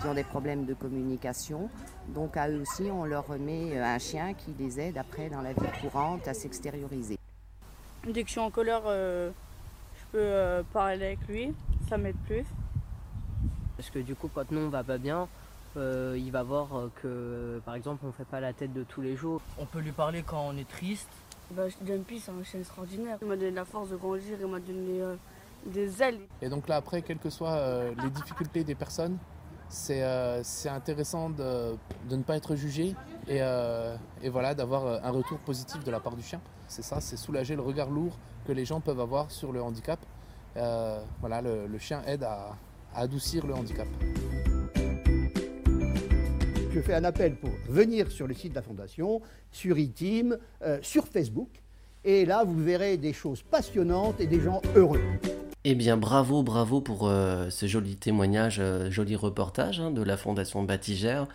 qui 0.00 0.06
ont 0.06 0.14
des 0.14 0.24
problèmes 0.24 0.64
de 0.64 0.74
communication. 0.74 1.68
Donc 2.08 2.36
à 2.36 2.48
eux 2.48 2.60
aussi, 2.60 2.84
on 2.92 3.04
leur 3.04 3.26
remet 3.26 3.78
un 3.78 3.98
chien 3.98 4.34
qui 4.34 4.54
les 4.58 4.80
aide 4.80 4.98
après 4.98 5.28
dans 5.28 5.42
la 5.42 5.52
vie 5.52 5.80
courante 5.80 6.26
à 6.28 6.34
s'extérioriser. 6.34 7.18
Dès 8.04 8.22
que 8.22 8.26
je 8.26 8.32
suis 8.32 8.40
en 8.40 8.50
colère, 8.50 8.82
euh, 8.86 9.30
parler 10.72 11.06
avec 11.06 11.28
lui, 11.28 11.52
ça 11.88 11.98
m'aide 11.98 12.16
plus. 12.26 12.44
Parce 13.76 13.90
que 13.90 13.98
du 13.98 14.14
coup, 14.14 14.30
quand 14.32 14.50
nous 14.50 14.60
on 14.60 14.68
va 14.68 14.84
pas 14.84 14.98
bien, 14.98 15.28
euh, 15.76 16.16
il 16.18 16.30
va 16.30 16.42
voir 16.42 16.68
que 17.02 17.60
par 17.64 17.74
exemple 17.74 18.04
on 18.06 18.12
fait 18.12 18.26
pas 18.26 18.40
la 18.40 18.52
tête 18.52 18.72
de 18.72 18.82
tous 18.82 19.00
les 19.00 19.16
jours. 19.16 19.40
On 19.58 19.64
peut 19.64 19.80
lui 19.80 19.92
parler 19.92 20.22
quand 20.22 20.44
on 20.46 20.56
est 20.56 20.68
triste. 20.68 21.08
Bah, 21.50 21.64
Jumpy 21.84 22.20
c'est 22.20 22.30
un 22.30 22.42
chien 22.44 22.60
extraordinaire. 22.60 23.18
Il 23.22 23.28
m'a 23.28 23.36
donné 23.36 23.50
la 23.50 23.64
force 23.64 23.90
de 23.90 23.96
grandir, 23.96 24.36
il 24.40 24.46
m'a 24.46 24.60
donné 24.60 25.00
euh, 25.00 25.16
des 25.66 26.02
ailes. 26.02 26.20
Et 26.42 26.48
donc 26.48 26.68
là 26.68 26.76
après, 26.76 27.02
quelles 27.02 27.18
que 27.18 27.30
soient 27.30 27.90
les 28.02 28.10
difficultés 28.10 28.64
des 28.64 28.74
personnes, 28.74 29.16
c'est 29.68 30.02
intéressant 30.68 31.30
de, 31.30 31.74
de, 32.08 32.16
ne 32.16 32.22
pas 32.22 32.36
être 32.36 32.54
jugé 32.56 32.94
et, 33.26 33.38
et 34.22 34.28
voilà 34.28 34.54
d'avoir 34.54 35.02
un 35.04 35.10
retour 35.10 35.38
positif 35.38 35.82
de 35.82 35.90
la 35.90 36.00
part 36.00 36.14
du 36.14 36.22
chien. 36.22 36.40
C'est 36.72 36.80
ça, 36.80 37.02
c'est 37.02 37.18
soulager 37.18 37.54
le 37.54 37.60
regard 37.60 37.90
lourd 37.90 38.16
que 38.46 38.52
les 38.52 38.64
gens 38.64 38.80
peuvent 38.80 38.98
avoir 38.98 39.30
sur 39.30 39.52
le 39.52 39.62
handicap. 39.62 40.00
Euh, 40.56 41.02
voilà, 41.20 41.42
le, 41.42 41.78
chien 41.78 42.00
aide 42.06 42.22
à, 42.22 42.56
adoucir 42.94 43.46
le 43.46 43.52
handicap. 43.52 43.86
Je 46.72 46.80
fais 46.80 46.94
un 46.94 47.04
appel 47.04 47.36
pour 47.36 47.50
venir 47.68 48.10
sur 48.10 48.26
le 48.26 48.32
site 48.32 48.52
de 48.52 48.54
la 48.54 48.62
Fondation, 48.62 49.20
sur 49.50 49.76
e-team, 49.76 50.38
euh, 50.62 50.78
sur 50.80 51.06
Facebook. 51.06 51.50
Et 52.04 52.24
là, 52.24 52.42
vous 52.42 52.58
verrez 52.58 52.96
des 52.96 53.12
choses 53.12 53.42
passionnantes 53.42 54.18
et 54.18 54.26
des 54.26 54.40
gens 54.40 54.62
heureux. 54.74 55.02
Eh 55.64 55.74
bien, 55.74 55.98
bravo, 55.98 56.42
bravo 56.42 56.80
pour 56.80 57.06
euh, 57.06 57.50
ce 57.50 57.66
joli 57.66 57.96
témoignage, 57.96 58.62
joli 58.88 59.14
reportage 59.14 59.78
hein, 59.78 59.90
de 59.90 60.02
la 60.02 60.16
Fondation 60.16 60.62
Batigère. 60.62 61.28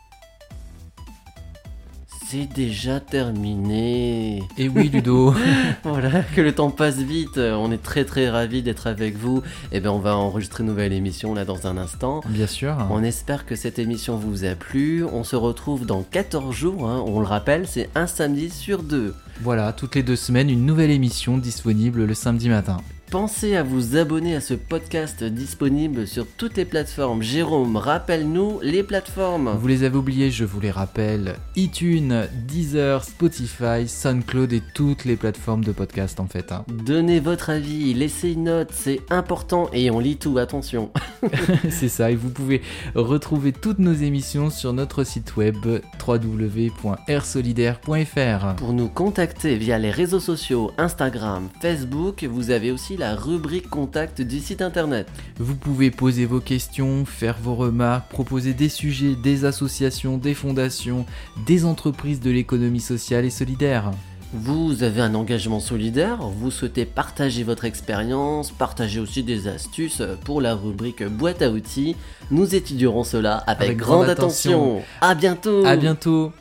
C'est 2.28 2.52
déjà 2.52 3.00
terminé. 3.00 4.42
Et 4.58 4.68
oui, 4.68 4.90
Ludo. 4.90 5.36
voilà, 5.84 6.24
que 6.24 6.42
le 6.42 6.54
temps 6.54 6.72
passe 6.72 6.98
vite. 6.98 7.38
On 7.38 7.72
est 7.72 7.82
très 7.82 8.04
très 8.04 8.30
ravis 8.30 8.64
d'être 8.64 8.88
avec 8.88 9.16
vous. 9.16 9.44
Et 9.72 9.78
eh 9.78 9.80
bien, 9.80 9.92
on 9.92 10.00
va 10.00 10.18
enregistrer 10.18 10.64
une 10.64 10.70
nouvelle 10.70 10.92
émission 10.92 11.36
là 11.36 11.46
dans 11.46 11.68
un 11.68 11.78
instant. 11.78 12.22
Bien 12.28 12.48
sûr. 12.48 12.76
On 12.90 13.04
espère 13.04 13.46
que 13.46 13.56
cette 13.56 13.78
émission 13.78 14.18
vous 14.18 14.44
a 14.44 14.56
plu. 14.56 15.04
On 15.04 15.24
se 15.24 15.36
retrouve 15.36 15.86
dans 15.86 16.02
14 16.02 16.56
jours. 16.56 16.90
Hein. 16.90 17.04
On 17.06 17.20
le 17.20 17.28
rappelle, 17.28 17.68
c'est 17.68 17.90
un 17.94 18.08
samedi 18.08 18.50
sur 18.50 18.82
deux. 18.82 19.14
Voilà, 19.42 19.72
toutes 19.72 19.94
les 19.94 20.04
deux 20.04 20.16
semaines, 20.16 20.50
une 20.50 20.66
nouvelle 20.66 20.92
émission 20.92 21.38
disponible 21.38 22.06
le 22.06 22.14
samedi 22.16 22.50
matin. 22.50 22.78
Pensez 23.12 23.56
à 23.56 23.64
vous 23.64 23.98
abonner 23.98 24.36
à 24.36 24.42
ce 24.42 24.56
podcast 24.56 25.24
disponible 25.24 26.08
sur 26.08 26.26
toutes 26.26 26.58
les 26.58 26.66
plateformes. 26.66 27.22
Jérôme, 27.22 27.78
rappelle-nous 27.78 28.60
les 28.62 28.82
plateformes. 28.82 29.56
Vous 29.60 29.68
les 29.68 29.84
avez 29.84 29.96
oubliées, 29.96 30.32
je 30.32 30.44
vous 30.44 30.60
les 30.60 30.72
rappelle. 30.72 31.36
iTunes, 31.56 32.26
Deezer, 32.48 33.04
Spotify, 33.04 33.88
SoundCloud 33.88 34.54
et 34.54 34.64
toutes 34.74 35.06
les 35.06 35.16
plateformes 35.16 35.64
de 35.64 35.72
podcast 35.72 36.20
en 36.20 36.26
fait. 36.26 36.52
Hein. 36.52 36.66
Donnez 36.68 37.20
votre 37.20 37.52
avis, 37.52 37.94
laissez 37.94 38.32
une 38.32 38.46
note, 38.46 38.72
c'est 38.74 39.02
important 39.12 39.70
et 39.72 39.92
on 39.92 40.00
lit 40.00 40.18
tout, 40.18 40.40
attention. 40.40 40.90
c'est 41.70 41.90
ça, 41.90 42.10
et 42.10 42.16
vous 42.16 42.32
pouvez 42.32 42.64
retrouver 42.96 43.52
toutes 43.54 43.78
nos 43.80 43.94
émissions 43.94 44.50
sur 44.50 44.74
notre 44.74 45.04
site 45.04 45.38
web 45.38 45.58
www.rsolidaire.fr. 46.06 48.56
Pour 48.56 48.74
nous 48.74 48.90
contacter 48.90 49.58
via 49.58 49.78
les 49.78 49.92
réseaux 49.92 50.20
sociaux, 50.20 50.72
Instagram, 50.78 51.50
Facebook, 51.62 52.24
vous 52.24 52.50
avez 52.50 52.72
aussi 52.72 52.95
la 52.98 53.16
rubrique 53.16 53.70
contact 53.70 54.22
du 54.22 54.40
site 54.40 54.62
internet. 54.62 55.08
Vous 55.38 55.56
pouvez 55.56 55.92
poser 55.92 56.26
vos 56.26 56.40
questions, 56.40 57.06
faire 57.06 57.38
vos 57.42 57.56
remarques, 57.56 58.10
proposer 58.10 58.54
des 58.54 58.70
sujets, 58.70 59.16
des 59.16 59.46
associations, 59.46 60.18
des 60.18 60.34
fondations, 60.34 61.06
des 61.46 61.66
entreprises 61.66 62.20
de 62.20 62.32
l'économie 62.32 62.80
sociale 62.80 63.26
et 63.26 63.30
solidaire. 63.30 63.92
Vous 64.34 64.84
avez 64.84 65.02
un 65.02 65.16
engagement 65.16 65.60
solidaire, 65.62 66.18
vous 66.18 66.52
souhaitez 66.52 66.84
partager 66.84 67.44
votre 67.44 67.64
expérience, 67.64 68.52
partager 68.52 69.00
aussi 69.00 69.24
des 69.24 69.48
astuces 69.48 70.02
pour 70.26 70.42
la 70.42 70.56
rubrique 70.56 71.04
boîte 71.04 71.42
à 71.42 71.50
outils. 71.50 71.96
Nous 72.32 72.54
étudierons 72.54 73.04
cela 73.06 73.36
avec, 73.48 73.78
grande, 73.78 74.10
attention. 74.10 74.78
attention. 74.78 74.86
À 75.00 75.16
bientôt. 75.16 75.66
À 75.66 75.78
bientôt. 75.78 76.34